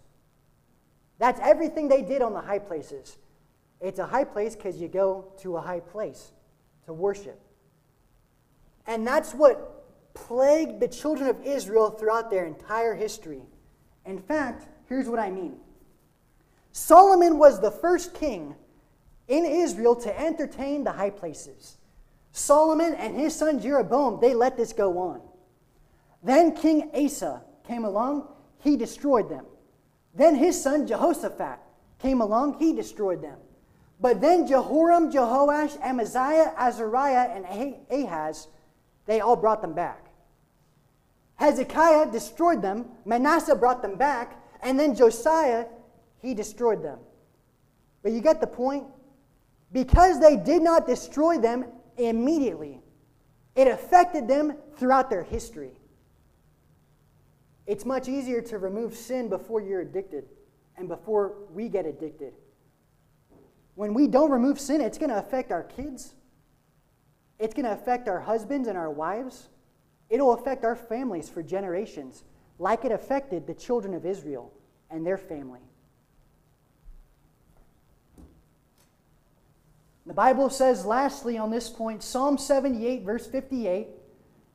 That's 1.19 1.41
everything 1.43 1.89
they 1.89 2.03
did 2.03 2.21
on 2.21 2.35
the 2.35 2.43
high 2.43 2.59
places. 2.59 3.17
It's 3.81 3.99
a 3.99 4.05
high 4.05 4.25
place 4.25 4.55
because 4.55 4.77
you 4.77 4.87
go 4.87 5.33
to 5.39 5.57
a 5.57 5.63
high 5.63 5.81
place 5.81 6.33
to 6.85 6.93
worship. 6.93 7.41
And 8.87 9.07
that's 9.07 9.33
what 9.33 10.13
plagued 10.13 10.81
the 10.81 10.89
children 10.89 11.31
of 11.31 11.43
Israel 11.43 11.89
throughout 11.89 12.29
their 12.31 12.45
entire 12.45 12.95
history. 12.95 13.41
In 14.05 14.19
fact, 14.19 14.67
here's 14.91 15.09
what 15.09 15.21
I 15.21 15.31
mean 15.31 15.57
Solomon 16.73 17.39
was 17.39 17.61
the 17.63 17.71
first 17.71 18.13
king 18.13 18.57
in 19.27 19.47
Israel 19.47 19.97
to 19.97 20.21
entertain 20.21 20.85
the 20.85 20.93
high 20.93 21.09
places. 21.09 21.79
Solomon 22.37 22.95
and 22.95 23.15
his 23.17 23.33
son 23.33 23.61
Jeroboam, 23.61 24.19
they 24.21 24.35
let 24.35 24.57
this 24.57 24.73
go 24.73 24.99
on. 24.99 25.21
Then 26.21 26.57
King 26.57 26.91
Asa 26.93 27.43
came 27.65 27.85
along, 27.85 28.27
he 28.59 28.77
destroyed 28.77 29.31
them. 29.31 29.47
Then 30.17 30.35
his 30.35 30.61
son 30.61 30.85
Jehoshaphat 30.85 31.61
came 32.01 32.21
along, 32.21 32.59
he 32.59 32.73
destroyed 32.73 33.23
them. 33.23 33.39
But 34.01 34.21
then 34.21 34.49
Jehoram, 34.49 35.13
Jehoash, 35.13 35.81
Amaziah, 35.81 36.53
Azariah, 36.59 37.31
and 37.31 37.77
Ahaz, 37.89 38.49
they 39.07 39.21
all 39.21 39.37
brought 39.37 39.63
them 39.63 39.73
back. 39.73 40.09
Hezekiah 41.37 42.11
destroyed 42.11 42.63
them, 42.63 42.87
Manasseh 43.05 43.55
brought 43.55 43.81
them 43.81 43.95
back, 43.95 44.43
and 44.61 44.79
then 44.79 44.97
Josiah, 44.97 45.67
he 46.21 46.35
destroyed 46.35 46.83
them. 46.83 46.99
But 48.03 48.11
you 48.11 48.21
get 48.21 48.41
the 48.41 48.49
point? 48.49 48.87
Because 49.71 50.19
they 50.21 50.37
did 50.37 50.63
not 50.63 50.89
destroy 50.89 51.39
them 51.39 51.67
immediately, 51.97 52.81
it 53.55 53.69
affected 53.69 54.29
them 54.29 54.57
throughout 54.77 55.11
their 55.11 55.23
history. 55.23 55.79
It's 57.67 57.85
much 57.85 58.09
easier 58.09 58.43
to 58.43 58.59
remove 58.59 58.95
sin 58.95 59.29
before 59.29 59.61
you're 59.61 59.81
addicted 59.81 60.25
and 60.77 60.89
before 60.89 61.35
we 61.53 61.69
get 61.69 61.87
addicted. 61.87 62.35
When 63.75 63.95
we 63.95 64.07
don't 64.07 64.31
remove 64.31 64.61
sin, 64.61 64.81
it's 64.81 64.99
going 64.99 65.11
to 65.11 65.19
affect 65.19 65.51
our 65.51 65.63
kids. 65.63 66.15
It's 67.39 67.55
going 67.55 67.65
to 67.65 67.73
affect 67.73 68.09
our 68.09 68.21
husbands 68.21 68.69
and 68.69 68.77
our 68.77 68.91
wives. 68.91 69.49
It'll 70.11 70.35
affect 70.35 70.65
our 70.65 70.77
families 70.77 71.29
for 71.29 71.43
generations, 71.43 72.25
like 72.59 72.85
it 72.85 72.93
affected 72.93 73.47
the 73.47 73.55
children 73.55 73.95
of 73.95 74.05
Israel 74.05 74.53
and 74.91 75.05
their 75.05 75.19
family. 75.19 75.61
The 80.07 80.15
Bible 80.15 80.51
says, 80.51 80.85
lastly, 80.85 81.39
on 81.39 81.51
this 81.51 81.71
point, 81.71 82.03
Psalm 82.03 82.37
78, 82.39 83.03
verse 83.03 83.27
58 83.27 83.89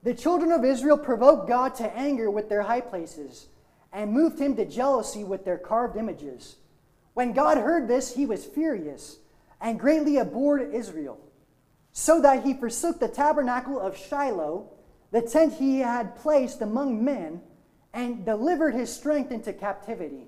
the 0.02 0.14
children 0.14 0.52
of 0.52 0.64
Israel 0.64 0.98
provoked 0.98 1.48
God 1.48 1.76
to 1.76 1.98
anger 1.98 2.32
with 2.32 2.48
their 2.48 2.62
high 2.62 2.82
places 2.82 3.48
and 3.92 4.14
moved 4.14 4.40
him 4.40 4.56
to 4.56 4.66
jealousy 4.66 5.24
with 5.24 5.44
their 5.44 5.58
carved 5.58 5.98
images. 5.98 6.56
When 7.14 7.34
God 7.34 7.58
heard 7.58 7.88
this, 7.88 8.16
he 8.16 8.26
was 8.26 8.46
furious 8.46 9.18
and 9.60 9.80
greatly 9.80 10.18
abhorred 10.18 10.74
Israel, 10.74 11.20
so 11.92 12.22
that 12.22 12.46
he 12.46 12.54
forsook 12.54 13.00
the 13.00 13.10
tabernacle 13.10 13.78
of 13.78 13.98
Shiloh, 13.98 14.70
the 15.12 15.22
tent 15.22 15.56
he 15.56 15.80
had 15.80 16.16
placed 16.16 16.62
among 16.62 17.04
men, 17.04 17.42
and 17.94 18.24
delivered 18.24 18.74
his 18.74 18.94
strength 18.94 19.32
into 19.32 19.52
captivity 19.52 20.28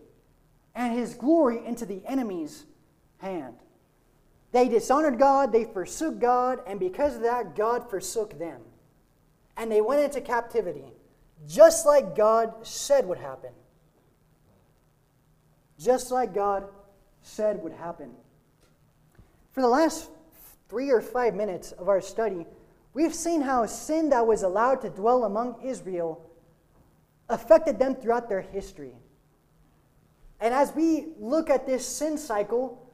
and 0.76 0.94
his 0.94 1.14
glory 1.14 1.66
into 1.66 1.86
the 1.86 2.02
enemy's 2.06 2.66
hand. 3.20 3.56
They 4.52 4.68
dishonored 4.68 5.18
God, 5.18 5.52
they 5.52 5.64
forsook 5.64 6.20
God, 6.20 6.60
and 6.68 6.80
because 6.80 7.16
of 7.16 7.22
that, 7.22 7.56
God 7.56 7.90
forsook 7.90 8.38
them. 8.38 8.62
And 9.56 9.72
they 9.72 9.82
went 9.82 10.02
into 10.02 10.22
captivity, 10.22 10.92
just 11.48 11.86
like 11.86 12.16
God 12.16 12.66
said 12.66 13.06
would 13.08 13.18
happen. 13.18 13.52
Just 15.80 16.12
like 16.12 16.34
God 16.34 16.66
said 17.22 17.62
would 17.64 17.74
happen. 17.74 18.12
For 19.52 19.62
the 19.62 19.68
last 19.68 20.10
three 20.70 20.90
or 20.90 21.02
five 21.02 21.34
minutes 21.34 21.72
of 21.74 21.90
our 21.90 22.02
study, 22.02 22.46
we've 22.94 23.16
seen 23.16 23.42
how 23.42 23.66
sin 23.66 24.10
that 24.10 24.28
was 24.28 24.44
allowed 24.44 24.82
to 24.82 24.90
dwell 24.90 25.24
among 25.24 25.62
Israel 25.64 26.30
affected 27.30 27.80
them 27.80 27.96
throughout 27.96 28.30
their 28.30 28.42
history. 28.42 28.94
And 30.40 30.54
as 30.54 30.74
we 30.76 31.08
look 31.20 31.50
at 31.50 31.66
this 31.66 31.86
sin 31.86 32.18
cycle, 32.18 32.91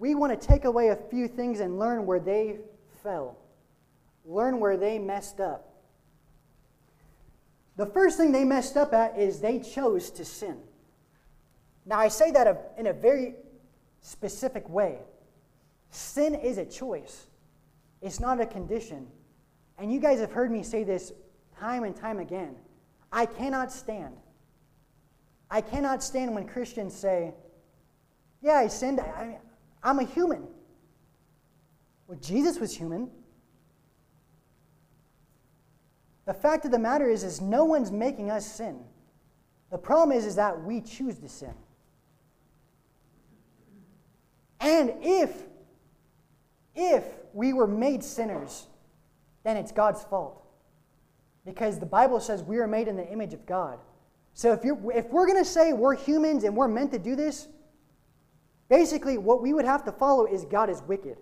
we 0.00 0.14
want 0.14 0.38
to 0.38 0.48
take 0.48 0.64
away 0.64 0.88
a 0.88 0.96
few 0.96 1.28
things 1.28 1.60
and 1.60 1.78
learn 1.78 2.06
where 2.06 2.18
they 2.18 2.56
fell, 3.02 3.36
learn 4.24 4.58
where 4.58 4.78
they 4.78 4.98
messed 4.98 5.40
up. 5.40 5.74
The 7.76 7.84
first 7.84 8.16
thing 8.16 8.32
they 8.32 8.44
messed 8.44 8.78
up 8.78 8.94
at 8.94 9.18
is 9.18 9.40
they 9.40 9.60
chose 9.60 10.10
to 10.12 10.24
sin. 10.24 10.56
Now, 11.84 11.98
I 11.98 12.08
say 12.08 12.30
that 12.30 12.72
in 12.78 12.86
a 12.86 12.92
very 12.94 13.34
specific 14.00 14.68
way. 14.68 14.98
Sin 15.90 16.34
is 16.34 16.56
a 16.56 16.64
choice, 16.64 17.26
it's 18.00 18.20
not 18.20 18.40
a 18.40 18.46
condition. 18.46 19.06
And 19.78 19.92
you 19.92 20.00
guys 20.00 20.20
have 20.20 20.32
heard 20.32 20.50
me 20.50 20.62
say 20.62 20.82
this 20.82 21.12
time 21.58 21.84
and 21.84 21.94
time 21.94 22.18
again. 22.18 22.54
I 23.12 23.26
cannot 23.26 23.70
stand. 23.70 24.14
I 25.50 25.60
cannot 25.60 26.02
stand 26.02 26.34
when 26.34 26.46
Christians 26.46 26.94
say, 26.94 27.34
Yeah, 28.40 28.54
I 28.54 28.68
sinned. 28.68 29.00
I, 29.00 29.38
I'm 29.82 29.98
a 29.98 30.04
human. 30.04 30.46
Well, 32.06 32.18
Jesus 32.20 32.58
was 32.58 32.76
human. 32.76 33.10
The 36.26 36.34
fact 36.34 36.64
of 36.64 36.70
the 36.70 36.78
matter 36.78 37.08
is, 37.08 37.24
is 37.24 37.40
no 37.40 37.64
one's 37.64 37.90
making 37.90 38.30
us 38.30 38.46
sin. 38.46 38.80
The 39.70 39.78
problem 39.78 40.16
is, 40.16 40.26
is 40.26 40.36
that 40.36 40.62
we 40.62 40.80
choose 40.80 41.18
to 41.18 41.28
sin. 41.28 41.54
And 44.60 44.92
if, 45.00 45.44
if 46.74 47.04
we 47.32 47.52
were 47.52 47.66
made 47.66 48.04
sinners, 48.04 48.66
then 49.42 49.56
it's 49.56 49.72
God's 49.72 50.02
fault. 50.02 50.44
Because 51.44 51.78
the 51.78 51.86
Bible 51.86 52.20
says 52.20 52.42
we 52.42 52.58
are 52.58 52.66
made 52.66 52.86
in 52.88 52.96
the 52.96 53.08
image 53.08 53.32
of 53.32 53.46
God. 53.46 53.78
So 54.34 54.52
if, 54.52 54.62
you're, 54.64 54.78
if 54.92 55.08
we're 55.10 55.26
going 55.26 55.38
to 55.38 55.48
say 55.48 55.72
we're 55.72 55.96
humans 55.96 56.44
and 56.44 56.54
we're 56.54 56.68
meant 56.68 56.92
to 56.92 56.98
do 56.98 57.16
this, 57.16 57.48
basically 58.70 59.18
what 59.18 59.42
we 59.42 59.52
would 59.52 59.66
have 59.66 59.84
to 59.84 59.92
follow 59.92 60.24
is 60.24 60.46
God 60.46 60.70
is 60.70 60.80
wicked. 60.82 61.18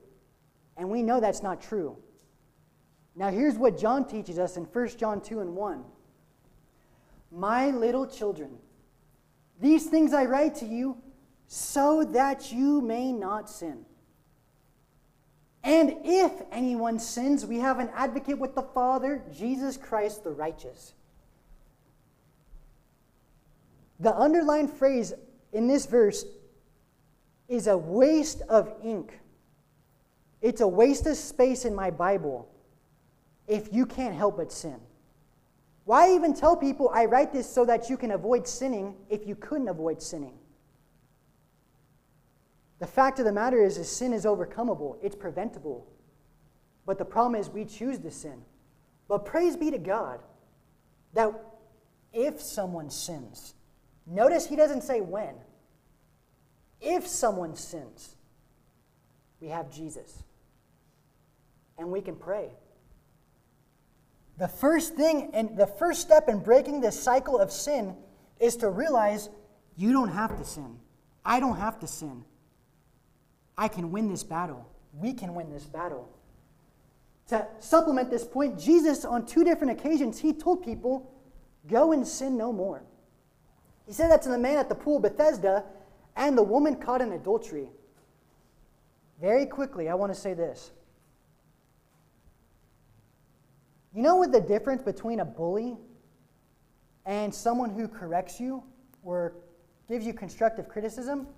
And 0.77 0.89
we 0.89 1.03
know 1.03 1.19
that's 1.19 1.43
not 1.43 1.61
true. 1.61 1.97
Now, 3.17 3.31
here's 3.31 3.57
what 3.57 3.77
John 3.77 4.07
teaches 4.07 4.39
us 4.39 4.57
in 4.57 4.63
1 4.63 4.89
John 4.97 5.21
2 5.21 5.41
and 5.41 5.57
1. 5.57 5.83
My 7.33 7.71
little 7.71 8.07
children, 8.07 8.59
these 9.61 9.87
things 9.87 10.13
I 10.13 10.27
write 10.27 10.55
to 10.57 10.67
you 10.67 10.99
so 11.49 12.05
that 12.05 12.53
you 12.53 12.81
may 12.81 13.11
not 13.11 13.51
sin. 13.51 13.85
And 15.65 15.97
if 16.05 16.33
anyone 16.53 17.01
sins, 17.01 17.45
we 17.45 17.59
have 17.59 17.81
an 17.81 17.91
advocate 17.95 18.39
with 18.39 18.55
the 18.55 18.63
Father, 18.63 19.23
Jesus 19.37 19.77
Christ 19.77 20.23
the 20.23 20.31
righteous. 20.31 20.95
The 23.99 24.15
underlined 24.15 24.71
phrase 24.71 25.13
in 25.53 25.67
this 25.67 25.87
verse 25.87 26.25
is 27.49 27.67
a 27.67 27.77
waste 27.77 28.43
of 28.49 28.73
ink. 28.83 29.19
It's 30.41 30.61
a 30.61 30.69
waste 30.69 31.07
of 31.07 31.17
space 31.17 31.65
in 31.65 31.75
my 31.75 31.91
Bible 31.91 32.49
if 33.47 33.73
you 33.73 33.87
can't 33.87 34.15
help 34.15 34.37
but 34.37 34.53
sin. 34.53 34.79
Why 35.85 36.13
even 36.13 36.35
tell 36.35 36.55
people 36.55 36.91
I 36.93 37.07
write 37.07 37.33
this 37.33 37.51
so 37.51 37.65
that 37.65 37.89
you 37.89 37.97
can 37.97 38.11
avoid 38.11 38.47
sinning 38.47 38.95
if 39.09 39.27
you 39.27 39.35
couldn't 39.35 39.69
avoid 39.69 40.03
sinning? 40.03 40.35
The 42.79 42.87
fact 42.87 43.19
of 43.19 43.25
the 43.25 43.33
matter 43.33 43.65
is, 43.65 43.79
is 43.79 43.91
sin 43.91 44.13
is 44.13 44.25
overcomable, 44.25 44.99
it's 45.03 45.17
preventable. 45.17 45.87
But 46.87 46.99
the 46.99 47.05
problem 47.05 47.41
is 47.41 47.49
we 47.49 47.65
choose 47.65 47.99
to 47.99 48.11
sin. 48.11 48.43
But 49.09 49.25
praise 49.25 49.57
be 49.57 49.71
to 49.71 49.79
God 49.79 50.21
that 51.15 51.33
if 52.13 52.41
someone 52.41 52.91
sins, 52.91 53.55
notice 54.07 54.47
he 54.47 54.57
doesn't 54.57 54.83
say 54.83 55.01
when. 55.01 55.35
If 56.81 57.07
someone 57.07 57.57
sins, 57.57 58.17
we 59.41 59.49
have 59.49 59.71
Jesus. 59.71 60.23
And 61.79 61.91
we 61.91 62.01
can 62.01 62.17
pray. 62.17 62.51
The 64.39 64.49
first 64.49 64.95
thing 64.95 65.31
and 65.33 65.57
the 65.57 65.67
first 65.67 66.01
step 66.01 66.29
in 66.29 66.41
breaking 66.41 66.81
this 66.81 66.99
cycle 67.01 67.39
of 67.39 67.51
sin 67.53 67.97
is 68.41 68.57
to 68.57 68.71
realize 68.71 69.29
you 69.77 69.93
don't 69.93 70.11
have 70.11 70.37
to 70.39 70.45
sin. 70.45 70.79
I 71.25 71.41
don't 71.41 71.57
have 71.57 71.79
to 71.81 71.87
sin. 71.87 72.25
I 73.57 73.69
can 73.69 73.91
win 73.91 74.09
this 74.09 74.23
battle. 74.23 74.69
We 74.93 75.13
can 75.13 75.35
win 75.35 75.51
this 75.51 75.65
battle. 75.65 76.09
To 77.29 77.47
supplement 77.59 78.11
this 78.11 78.25
point, 78.25 78.59
Jesus, 78.59 79.05
on 79.05 79.27
two 79.27 79.45
different 79.45 79.79
occasions, 79.79 80.19
he 80.19 80.33
told 80.33 80.65
people, 80.65 81.13
Go 81.67 81.93
and 81.93 82.07
sin 82.07 82.39
no 82.39 82.53
more. 82.53 82.83
He 83.87 83.93
said 83.93 84.11
that 84.11 84.23
to 84.23 84.29
the 84.31 84.39
man 84.39 84.57
at 84.57 84.69
the 84.69 84.75
pool 84.75 85.01
Bethesda 85.01 85.65
and 86.19 86.37
the 86.37 86.43
woman 86.43 86.75
caught 86.75 87.01
in 87.01 87.13
adultery. 87.13 87.71
Very 89.21 89.47
quickly, 89.47 89.89
I 89.89 89.95
want 89.95 90.13
to 90.13 90.21
say 90.21 90.35
this. 90.35 90.73
You 93.95 94.03
know 94.03 94.17
what 94.17 94.33
the 94.33 94.41
difference 94.41 94.83
between 94.83 95.21
a 95.21 95.25
bully 95.25 95.79
and 97.07 97.35
someone 97.35 97.71
who 97.71 97.89
corrects 97.89 98.39
you 98.39 98.63
or 99.03 99.35
gives 99.89 100.05
you 100.05 100.13
constructive 100.13 100.69
criticism? 100.69 101.29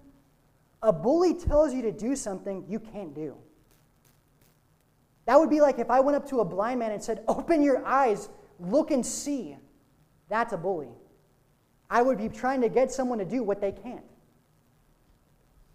A 0.83 0.93
bully 0.93 1.35
tells 1.35 1.75
you 1.75 1.83
to 1.83 1.93
do 1.93 2.17
something 2.17 2.65
you 2.67 2.81
can't 2.81 3.15
do. 3.15 3.37
That 5.27 5.39
would 5.39 5.51
be 5.51 5.61
like 5.61 5.79
if 5.79 5.91
I 5.91 6.01
went 6.01 6.17
up 6.17 6.27
to 6.31 6.41
a 6.41 6.45
blind 6.45 6.81
man 6.81 6.91
and 6.91 7.03
said, 7.03 7.23
Open 7.29 7.63
your 7.63 7.87
eyes, 7.87 8.31
look 8.59 8.91
and 8.91 9.05
see. 9.05 9.57
That's 10.31 10.55
a 10.55 10.57
bully. 10.57 10.95
I 11.91 12.01
would 12.01 12.17
be 12.17 12.31
trying 12.31 12.63
to 12.63 12.71
get 12.71 12.91
someone 12.91 13.19
to 13.19 13.25
do 13.27 13.43
what 13.43 13.61
they 13.61 13.73
can't. 13.73 14.05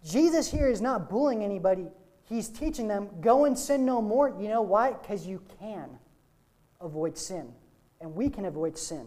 Jesus 0.08 0.50
here 0.50 0.68
is 0.68 0.80
not 0.80 1.10
bullying 1.10 1.42
anybody. 1.42 1.88
He's 2.24 2.48
teaching 2.48 2.88
them, 2.88 3.08
go 3.20 3.44
and 3.44 3.58
sin 3.58 3.84
no 3.84 4.00
more. 4.00 4.34
You 4.38 4.48
know 4.48 4.62
why? 4.62 4.92
Because 4.92 5.26
you 5.26 5.42
can 5.58 5.88
avoid 6.80 7.18
sin. 7.18 7.52
And 8.00 8.14
we 8.14 8.30
can 8.30 8.44
avoid 8.44 8.78
sin. 8.78 9.06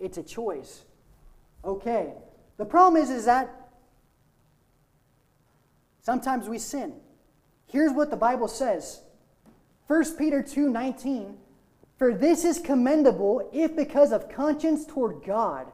It's 0.00 0.18
a 0.18 0.22
choice. 0.22 0.82
Okay. 1.64 2.12
The 2.56 2.64
problem 2.64 3.00
is, 3.02 3.10
is 3.10 3.26
that 3.26 3.68
Sometimes 6.08 6.48
we 6.48 6.58
sin. 6.58 6.94
Here's 7.66 7.92
what 7.92 8.08
the 8.08 8.16
Bible 8.16 8.48
says 8.48 9.02
1 9.88 10.16
Peter 10.16 10.42
2 10.42 10.70
19. 10.70 11.36
For 11.98 12.14
this 12.14 12.46
is 12.46 12.58
commendable 12.58 13.46
if, 13.52 13.76
because 13.76 14.10
of 14.10 14.30
conscience 14.30 14.86
toward 14.86 15.22
God, 15.22 15.66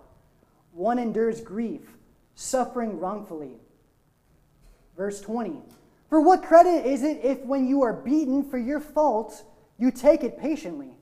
one 0.72 0.98
endures 0.98 1.40
grief, 1.40 1.82
suffering 2.34 2.98
wrongfully. 2.98 3.60
Verse 4.96 5.20
20. 5.20 5.60
For 6.08 6.20
what 6.20 6.42
credit 6.42 6.86
is 6.86 7.02
it 7.02 7.20
if, 7.22 7.40
when 7.40 7.66
you 7.66 7.82
are 7.82 7.92
beaten 7.92 8.48
for 8.48 8.58
your 8.58 8.80
fault, 8.80 9.44
you 9.78 9.90
take 9.90 10.22
it 10.22 10.38
patiently? 10.38 10.96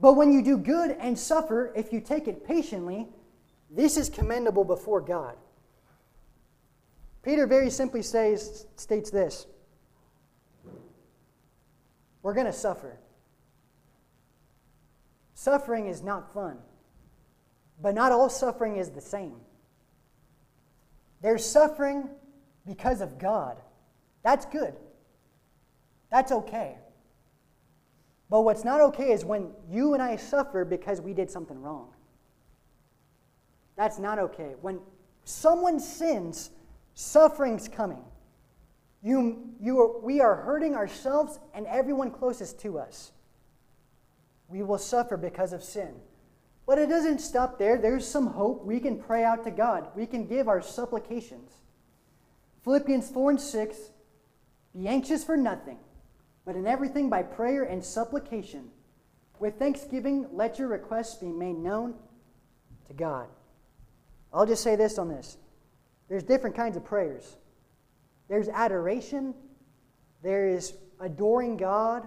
But 0.00 0.14
when 0.14 0.32
you 0.32 0.42
do 0.42 0.56
good 0.56 0.92
and 0.92 1.18
suffer, 1.18 1.72
if 1.74 1.92
you 1.92 2.00
take 2.00 2.28
it 2.28 2.46
patiently, 2.46 3.08
this 3.70 3.96
is 3.96 4.08
commendable 4.08 4.64
before 4.64 5.00
God. 5.00 5.34
Peter 7.22 7.46
very 7.46 7.70
simply 7.70 8.02
says, 8.02 8.66
states 8.76 9.10
this 9.10 9.46
We're 12.22 12.34
going 12.34 12.46
to 12.46 12.52
suffer. 12.52 12.98
Suffering 15.34 15.86
is 15.86 16.02
not 16.02 16.32
fun, 16.32 16.58
but 17.80 17.94
not 17.94 18.12
all 18.12 18.28
suffering 18.28 18.76
is 18.76 18.90
the 18.90 19.00
same. 19.00 19.36
There's 21.20 21.44
suffering 21.44 22.08
because 22.68 23.00
of 23.00 23.18
God. 23.18 23.56
That's 24.22 24.46
good. 24.46 24.74
That's 26.10 26.30
okay. 26.30 26.76
But 28.30 28.42
what's 28.42 28.64
not 28.64 28.80
okay 28.82 29.10
is 29.10 29.24
when 29.24 29.50
you 29.68 29.94
and 29.94 30.02
I 30.02 30.14
suffer 30.16 30.64
because 30.64 31.00
we 31.00 31.14
did 31.14 31.30
something 31.30 31.60
wrong. 31.60 31.88
That's 33.76 33.98
not 33.98 34.20
okay. 34.20 34.54
When 34.60 34.80
someone 35.24 35.80
sins 35.80 36.50
Suffering's 37.00 37.68
coming. 37.68 38.02
You, 39.04 39.54
you 39.60 39.80
are, 39.80 40.00
we 40.00 40.20
are 40.20 40.34
hurting 40.34 40.74
ourselves 40.74 41.38
and 41.54 41.64
everyone 41.68 42.10
closest 42.10 42.58
to 42.62 42.80
us. 42.80 43.12
We 44.48 44.64
will 44.64 44.78
suffer 44.78 45.16
because 45.16 45.52
of 45.52 45.62
sin. 45.62 45.94
But 46.66 46.78
it 46.78 46.88
doesn't 46.88 47.20
stop 47.20 47.56
there. 47.56 47.78
There's 47.78 48.04
some 48.04 48.26
hope. 48.26 48.64
We 48.64 48.80
can 48.80 48.98
pray 48.98 49.22
out 49.22 49.44
to 49.44 49.52
God, 49.52 49.86
we 49.94 50.06
can 50.06 50.26
give 50.26 50.48
our 50.48 50.60
supplications. 50.60 51.52
Philippians 52.68 53.08
4 53.08 53.30
and 53.30 53.40
6 53.40 53.78
Be 54.76 54.88
anxious 54.88 55.24
for 55.24 55.38
nothing, 55.38 55.78
but 56.44 56.54
in 56.54 56.66
everything 56.66 57.08
by 57.08 57.22
prayer 57.22 57.62
and 57.62 57.82
supplication. 57.82 58.68
With 59.38 59.58
thanksgiving, 59.58 60.26
let 60.32 60.58
your 60.58 60.68
requests 60.68 61.14
be 61.14 61.28
made 61.28 61.56
known 61.56 61.94
to 62.86 62.92
God. 62.92 63.28
I'll 64.34 64.44
just 64.44 64.62
say 64.62 64.76
this 64.76 64.98
on 64.98 65.08
this. 65.08 65.38
There's 66.10 66.22
different 66.22 66.54
kinds 66.54 66.76
of 66.76 66.84
prayers. 66.84 67.38
There's 68.28 68.50
adoration, 68.50 69.34
there 70.22 70.46
is 70.46 70.74
adoring 71.00 71.56
God, 71.56 72.06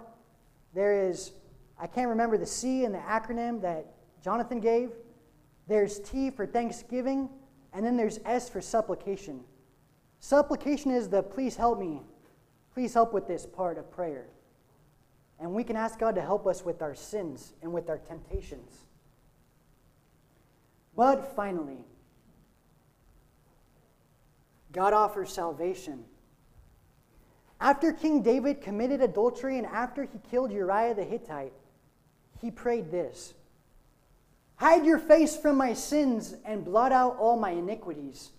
there 0.75 1.09
is, 1.09 1.31
I 1.79 1.87
can't 1.87 2.09
remember 2.09 2.37
the 2.37 2.45
C 2.45 2.85
in 2.85 2.91
the 2.91 2.99
acronym 2.99 3.63
that 3.63 3.95
Jonathan 4.23 4.59
gave. 4.59 4.91
There's 5.67 5.97
T 6.01 6.29
for 6.29 6.45
thanksgiving, 6.45 7.29
and 7.73 7.83
then 7.83 7.97
there's 7.97 8.19
S 8.25 8.47
for 8.47 8.61
supplication. 8.61 9.43
Supplication 10.21 10.91
is 10.91 11.09
the 11.09 11.23
please 11.23 11.55
help 11.55 11.79
me, 11.79 11.99
please 12.73 12.93
help 12.93 13.11
with 13.11 13.27
this 13.27 13.45
part 13.45 13.79
of 13.79 13.91
prayer. 13.91 14.27
And 15.39 15.51
we 15.51 15.63
can 15.63 15.75
ask 15.75 15.99
God 15.99 16.13
to 16.15 16.21
help 16.21 16.45
us 16.45 16.63
with 16.63 16.83
our 16.83 16.93
sins 16.93 17.53
and 17.63 17.73
with 17.73 17.89
our 17.89 17.97
temptations. 17.97 18.85
But 20.95 21.35
finally, 21.35 21.83
God 24.71 24.93
offers 24.93 25.33
salvation. 25.33 26.05
After 27.59 27.91
King 27.91 28.21
David 28.21 28.61
committed 28.61 29.01
adultery 29.01 29.57
and 29.57 29.65
after 29.65 30.03
he 30.03 30.19
killed 30.29 30.51
Uriah 30.51 30.93
the 30.93 31.03
Hittite, 31.03 31.53
he 32.39 32.51
prayed 32.51 32.91
this 32.91 33.33
Hide 34.57 34.85
your 34.85 34.99
face 34.99 35.35
from 35.35 35.57
my 35.57 35.73
sins 35.73 36.35
and 36.45 36.63
blot 36.63 36.91
out 36.91 37.17
all 37.17 37.37
my 37.37 37.49
iniquities. 37.49 38.29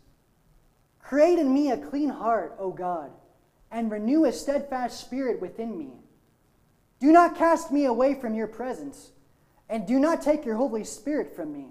Create 1.02 1.38
in 1.38 1.52
me 1.52 1.70
a 1.70 1.76
clean 1.76 2.08
heart, 2.08 2.56
O 2.58 2.70
God, 2.70 3.10
and 3.70 3.90
renew 3.90 4.24
a 4.24 4.32
steadfast 4.32 5.00
spirit 5.00 5.40
within 5.40 5.76
me. 5.76 5.92
Do 7.00 7.12
not 7.12 7.36
cast 7.36 7.70
me 7.70 7.84
away 7.84 8.14
from 8.14 8.34
your 8.34 8.46
presence, 8.46 9.10
and 9.68 9.86
do 9.86 9.98
not 9.98 10.22
take 10.22 10.44
your 10.44 10.56
Holy 10.56 10.84
Spirit 10.84 11.34
from 11.34 11.52
me. 11.52 11.66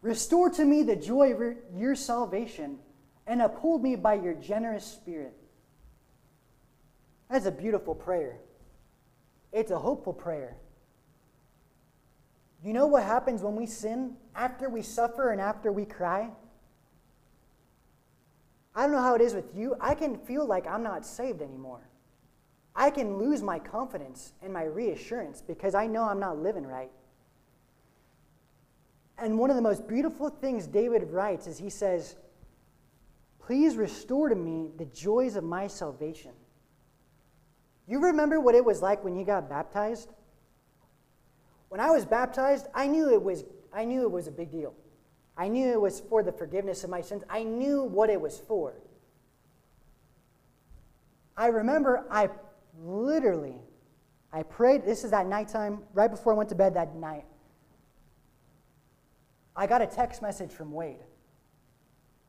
Restore 0.00 0.50
to 0.50 0.64
me 0.64 0.82
the 0.82 0.96
joy 0.96 1.32
of 1.32 1.56
your 1.76 1.94
salvation 1.94 2.78
and 3.26 3.40
uphold 3.40 3.82
me 3.82 3.94
by 3.94 4.14
your 4.14 4.34
generous 4.34 4.84
spirit. 4.84 5.34
That's 7.30 7.46
a 7.46 7.52
beautiful 7.52 7.94
prayer. 7.94 8.38
It's 9.52 9.70
a 9.70 9.78
hopeful 9.78 10.12
prayer. 10.12 10.56
You 12.64 12.72
know 12.72 12.86
what 12.86 13.02
happens 13.02 13.42
when 13.42 13.54
we 13.54 13.66
sin 13.66 14.16
after 14.34 14.68
we 14.68 14.82
suffer 14.82 15.30
and 15.30 15.40
after 15.40 15.70
we 15.70 15.84
cry? 15.84 16.30
I 18.74 18.82
don't 18.82 18.92
know 18.92 19.02
how 19.02 19.14
it 19.14 19.20
is 19.20 19.34
with 19.34 19.54
you. 19.54 19.76
I 19.80 19.94
can 19.94 20.16
feel 20.16 20.46
like 20.46 20.66
I'm 20.66 20.82
not 20.82 21.04
saved 21.04 21.42
anymore. 21.42 21.88
I 22.74 22.90
can 22.90 23.18
lose 23.18 23.42
my 23.42 23.58
confidence 23.58 24.32
and 24.42 24.52
my 24.52 24.64
reassurance 24.64 25.42
because 25.42 25.74
I 25.74 25.86
know 25.86 26.04
I'm 26.04 26.20
not 26.20 26.38
living 26.38 26.66
right. 26.66 26.90
And 29.18 29.38
one 29.38 29.50
of 29.50 29.56
the 29.56 29.62
most 29.62 29.86
beautiful 29.86 30.30
things 30.30 30.66
David 30.66 31.10
writes 31.10 31.46
is 31.46 31.58
he 31.58 31.68
says, 31.68 32.16
Please 33.38 33.76
restore 33.76 34.28
to 34.28 34.34
me 34.34 34.70
the 34.78 34.86
joys 34.86 35.36
of 35.36 35.44
my 35.44 35.66
salvation. 35.66 36.32
You 37.86 38.00
remember 38.00 38.40
what 38.40 38.54
it 38.54 38.64
was 38.64 38.80
like 38.80 39.04
when 39.04 39.16
you 39.16 39.24
got 39.24 39.50
baptized? 39.50 40.08
When 41.68 41.80
I 41.80 41.90
was 41.90 42.06
baptized, 42.06 42.66
I 42.74 42.86
knew 42.86 43.12
it 43.12 43.22
was, 43.22 43.44
I 43.72 43.84
knew 43.84 44.02
it 44.02 44.10
was 44.10 44.28
a 44.28 44.30
big 44.30 44.50
deal. 44.50 44.74
I 45.36 45.48
knew 45.48 45.70
it 45.70 45.80
was 45.80 46.00
for 46.00 46.22
the 46.22 46.32
forgiveness 46.32 46.84
of 46.84 46.90
my 46.90 47.00
sins. 47.00 47.22
I 47.28 47.42
knew 47.42 47.82
what 47.82 48.10
it 48.10 48.20
was 48.20 48.38
for. 48.38 48.74
I 51.36 51.46
remember 51.46 52.04
I 52.10 52.28
literally, 52.84 53.56
I 54.32 54.42
prayed. 54.42 54.84
This 54.84 55.04
is 55.04 55.10
that 55.10 55.26
nighttime, 55.26 55.80
right 55.94 56.10
before 56.10 56.34
I 56.34 56.36
went 56.36 56.50
to 56.50 56.54
bed 56.54 56.74
that 56.74 56.94
night. 56.94 57.24
I 59.56 59.66
got 59.66 59.82
a 59.82 59.86
text 59.86 60.22
message 60.22 60.50
from 60.50 60.72
Wade. 60.72 61.04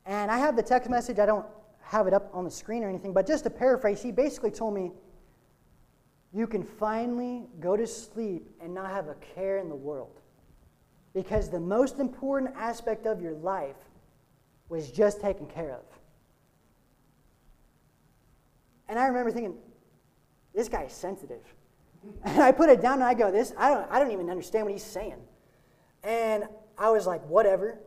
And 0.06 0.30
I 0.30 0.38
have 0.38 0.56
the 0.56 0.64
text 0.64 0.90
message, 0.90 1.20
I 1.20 1.26
don't 1.26 1.46
have 1.82 2.08
it 2.08 2.14
up 2.14 2.30
on 2.34 2.44
the 2.44 2.52
screen 2.52 2.84
or 2.84 2.90
anything, 2.90 3.14
but 3.14 3.28
just 3.28 3.44
to 3.46 3.50
paraphrase, 3.50 4.02
he 4.02 4.12
basically 4.12 4.52
told 4.52 4.74
me, 4.74 4.92
You 6.34 6.48
can 6.48 6.64
finally 6.64 7.48
go 7.60 7.78
to 7.78 7.88
sleep 7.88 8.50
and 8.62 8.74
not 8.74 8.90
have 8.90 9.08
a 9.08 9.16
care 9.16 9.60
in 9.60 9.70
the 9.70 9.76
world. 9.76 10.20
Because 11.14 11.50
the 11.50 11.60
most 11.60 12.00
important 12.00 12.56
aspect 12.58 13.06
of 13.06 13.22
your 13.22 13.34
life 13.34 13.76
was 14.70 14.92
just 14.92 15.22
taken 15.22 15.46
care 15.46 15.74
of. 15.74 15.84
And 18.88 19.00
I 19.00 19.08
remember 19.08 19.32
thinking, 19.32 19.56
this 20.54 20.70
guy 20.70 20.84
is 20.84 20.94
sensitive. 20.94 21.42
And 22.26 22.42
I 22.42 22.52
put 22.52 22.70
it 22.70 22.82
down 22.82 22.96
and 22.96 23.06
I 23.06 23.14
go, 23.14 23.32
this, 23.32 23.54
I 23.58 23.70
don't, 23.70 23.90
I 23.90 23.98
don't 23.98 24.12
even 24.12 24.30
understand 24.30 24.66
what 24.66 24.74
he's 24.74 24.84
saying. 24.84 25.22
And 26.04 26.44
I 26.78 26.90
was 26.90 27.08
like, 27.08 27.26
whatever. 27.30 27.80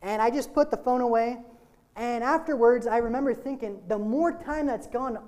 And 0.00 0.22
I 0.22 0.30
just 0.30 0.54
put 0.54 0.70
the 0.70 0.76
phone 0.76 1.00
away. 1.00 1.38
And 1.96 2.22
afterwards, 2.22 2.86
I 2.86 2.98
remember 2.98 3.34
thinking, 3.34 3.80
the 3.88 3.98
more 3.98 4.32
time 4.32 4.66
that's 4.66 4.86
gone 4.86 5.18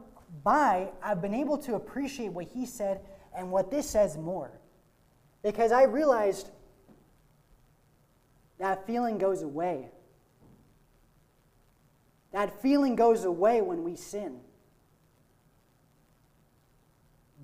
by, 0.45 0.90
I've 1.03 1.21
been 1.21 1.35
able 1.35 1.59
to 1.59 1.75
appreciate 1.75 2.33
what 2.33 2.47
he 2.47 2.66
said 2.66 3.01
and 3.37 3.51
what 3.51 3.71
this 3.71 3.90
says 3.90 4.16
more. 4.16 4.61
Because 5.42 5.73
I 5.73 5.85
realized 5.85 6.51
that 8.59 8.87
feeling 8.87 9.19
goes 9.19 9.42
away. 9.42 9.88
That 12.33 12.61
feeling 12.61 12.97
goes 12.97 13.25
away 13.25 13.61
when 13.61 13.83
we 13.85 13.97
sin. 13.97 14.40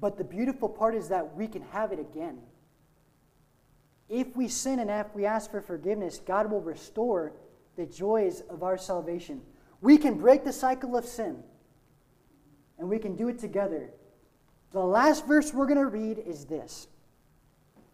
But 0.01 0.19
the 0.19 0.25
beautiful 0.25 0.69
part 0.69 0.95
is 0.95 1.09
that 1.09 1.37
we 1.37 1.47
can 1.47 1.63
have 1.73 1.93
it 1.93 2.01
again. 2.01 2.41
If 4.09 4.37
we 4.37 4.49
sin 4.49 4.81
and 4.81 4.91
if 4.91 5.07
we 5.15 5.25
ask 5.25 5.51
for 5.51 5.61
forgiveness, 5.61 6.21
God 6.27 6.51
will 6.51 6.61
restore 6.61 7.33
the 7.77 7.87
joys 7.87 8.43
of 8.51 8.63
our 8.63 8.77
salvation. 8.77 9.41
We 9.81 9.97
can 9.97 10.19
break 10.19 10.45
the 10.45 10.53
cycle 10.53 10.97
of 10.97 11.05
sin, 11.05 11.43
and 12.79 12.89
we 12.89 12.99
can 12.99 13.17
do 13.17 13.29
it 13.29 13.39
together. 13.39 13.91
The 14.73 14.81
last 14.81 15.27
verse 15.27 15.55
we're 15.55 15.67
going 15.67 15.79
to 15.79 15.87
read 15.87 16.19
is 16.19 16.45
this 16.47 16.89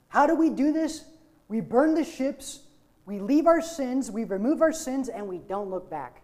How 0.09 0.26
do 0.26 0.35
we 0.35 0.50
do 0.50 0.72
this? 0.72 1.04
We 1.48 1.61
burn 1.61 1.94
the 1.94 2.04
ships, 2.04 2.61
we 3.09 3.21
leave 3.21 3.47
our 3.47 3.62
sins, 3.62 4.11
we 4.11 4.25
remove 4.25 4.61
our 4.61 4.73
sins, 4.73 5.09
and 5.09 5.27
we 5.27 5.38
don't 5.38 5.71
look 5.71 5.88
back. 5.88 6.21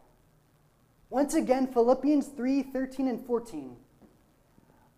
Once 1.09 1.33
again, 1.33 1.67
Philippians 1.67 2.27
3 2.27 2.63
13 2.63 3.09
and 3.09 3.27
14. 3.27 3.75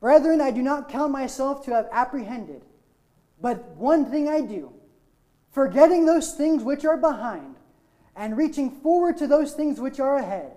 Brethren, 0.00 0.40
I 0.40 0.50
do 0.50 0.62
not 0.62 0.88
count 0.88 1.12
myself 1.12 1.64
to 1.64 1.70
have 1.70 1.88
apprehended, 1.92 2.64
but 3.40 3.68
one 3.76 4.04
thing 4.10 4.28
I 4.28 4.40
do 4.40 4.72
forgetting 5.52 6.04
those 6.04 6.34
things 6.34 6.64
which 6.64 6.84
are 6.84 6.96
behind 6.96 7.54
and 8.16 8.36
reaching 8.36 8.68
forward 8.68 9.16
to 9.18 9.28
those 9.28 9.52
things 9.52 9.80
which 9.80 10.00
are 10.00 10.16
ahead. 10.16 10.56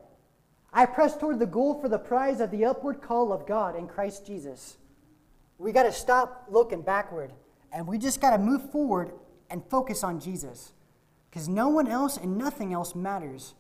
I 0.74 0.88
press 0.88 1.16
toward 1.16 1.38
the 1.38 1.46
goal 1.46 1.80
for 1.80 1.90
the 1.90 2.00
prize 2.00 2.42
of 2.42 2.50
the 2.50 2.66
upward 2.66 3.04
call 3.04 3.32
of 3.32 3.46
God 3.46 3.76
in 3.76 3.88
Christ 3.88 4.26
Jesus. 4.26 4.78
We 5.60 5.74
got 5.74 5.84
to 5.84 5.92
stop 5.92 6.48
looking 6.50 6.82
backward 6.82 7.34
and 7.72 7.88
we 7.88 8.00
just 8.00 8.20
got 8.20 8.32
to 8.32 8.40
move 8.40 8.72
forward 8.72 9.12
and 9.52 9.64
focus 9.70 10.04
on 10.04 10.20
Jesus 10.20 10.74
because 11.30 11.48
no 11.48 11.70
one 11.70 11.88
else 11.88 12.18
and 12.18 12.38
nothing 12.38 12.74
else 12.74 12.96
matters 12.96 13.54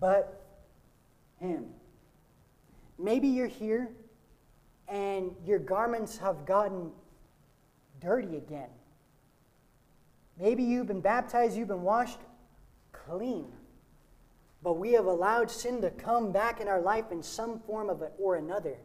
but 0.00 0.42
Him. 1.40 1.66
Maybe 2.98 3.28
you're 3.28 3.46
here 3.46 3.90
and 4.88 5.32
your 5.44 5.58
garments 5.58 6.18
have 6.18 6.46
gotten 6.46 6.90
dirty 8.00 8.36
again. 8.36 8.68
Maybe 10.38 10.62
you've 10.62 10.86
been 10.86 11.00
baptized, 11.00 11.56
you've 11.56 11.68
been 11.68 11.82
washed 11.82 12.18
clean. 12.92 13.46
But 14.62 14.78
we 14.78 14.92
have 14.92 15.06
allowed 15.06 15.50
sin 15.50 15.82
to 15.82 15.90
come 15.90 16.32
back 16.32 16.60
in 16.60 16.68
our 16.68 16.80
life 16.80 17.12
in 17.12 17.22
some 17.22 17.60
form 17.60 17.90
of 17.90 18.02
it 18.02 18.12
or 18.18 18.36
another. 18.36 18.76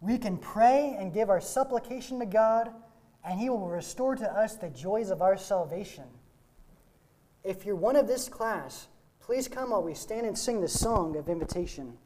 We 0.00 0.18
can 0.18 0.38
pray 0.38 0.96
and 0.98 1.12
give 1.12 1.28
our 1.30 1.40
supplication 1.40 2.18
to 2.20 2.26
God, 2.26 2.70
and 3.24 3.38
He 3.38 3.50
will 3.50 3.68
restore 3.68 4.16
to 4.16 4.30
us 4.32 4.56
the 4.56 4.70
joys 4.70 5.10
of 5.10 5.22
our 5.22 5.36
salvation. 5.36 6.04
If 7.44 7.66
you're 7.66 7.74
one 7.74 7.96
of 7.96 8.06
this 8.06 8.28
class, 8.28 8.88
please 9.20 9.48
come 9.48 9.70
while 9.70 9.82
we 9.82 9.94
stand 9.94 10.26
and 10.26 10.38
sing 10.38 10.60
the 10.60 10.68
song 10.68 11.16
of 11.16 11.28
invitation. 11.28 11.98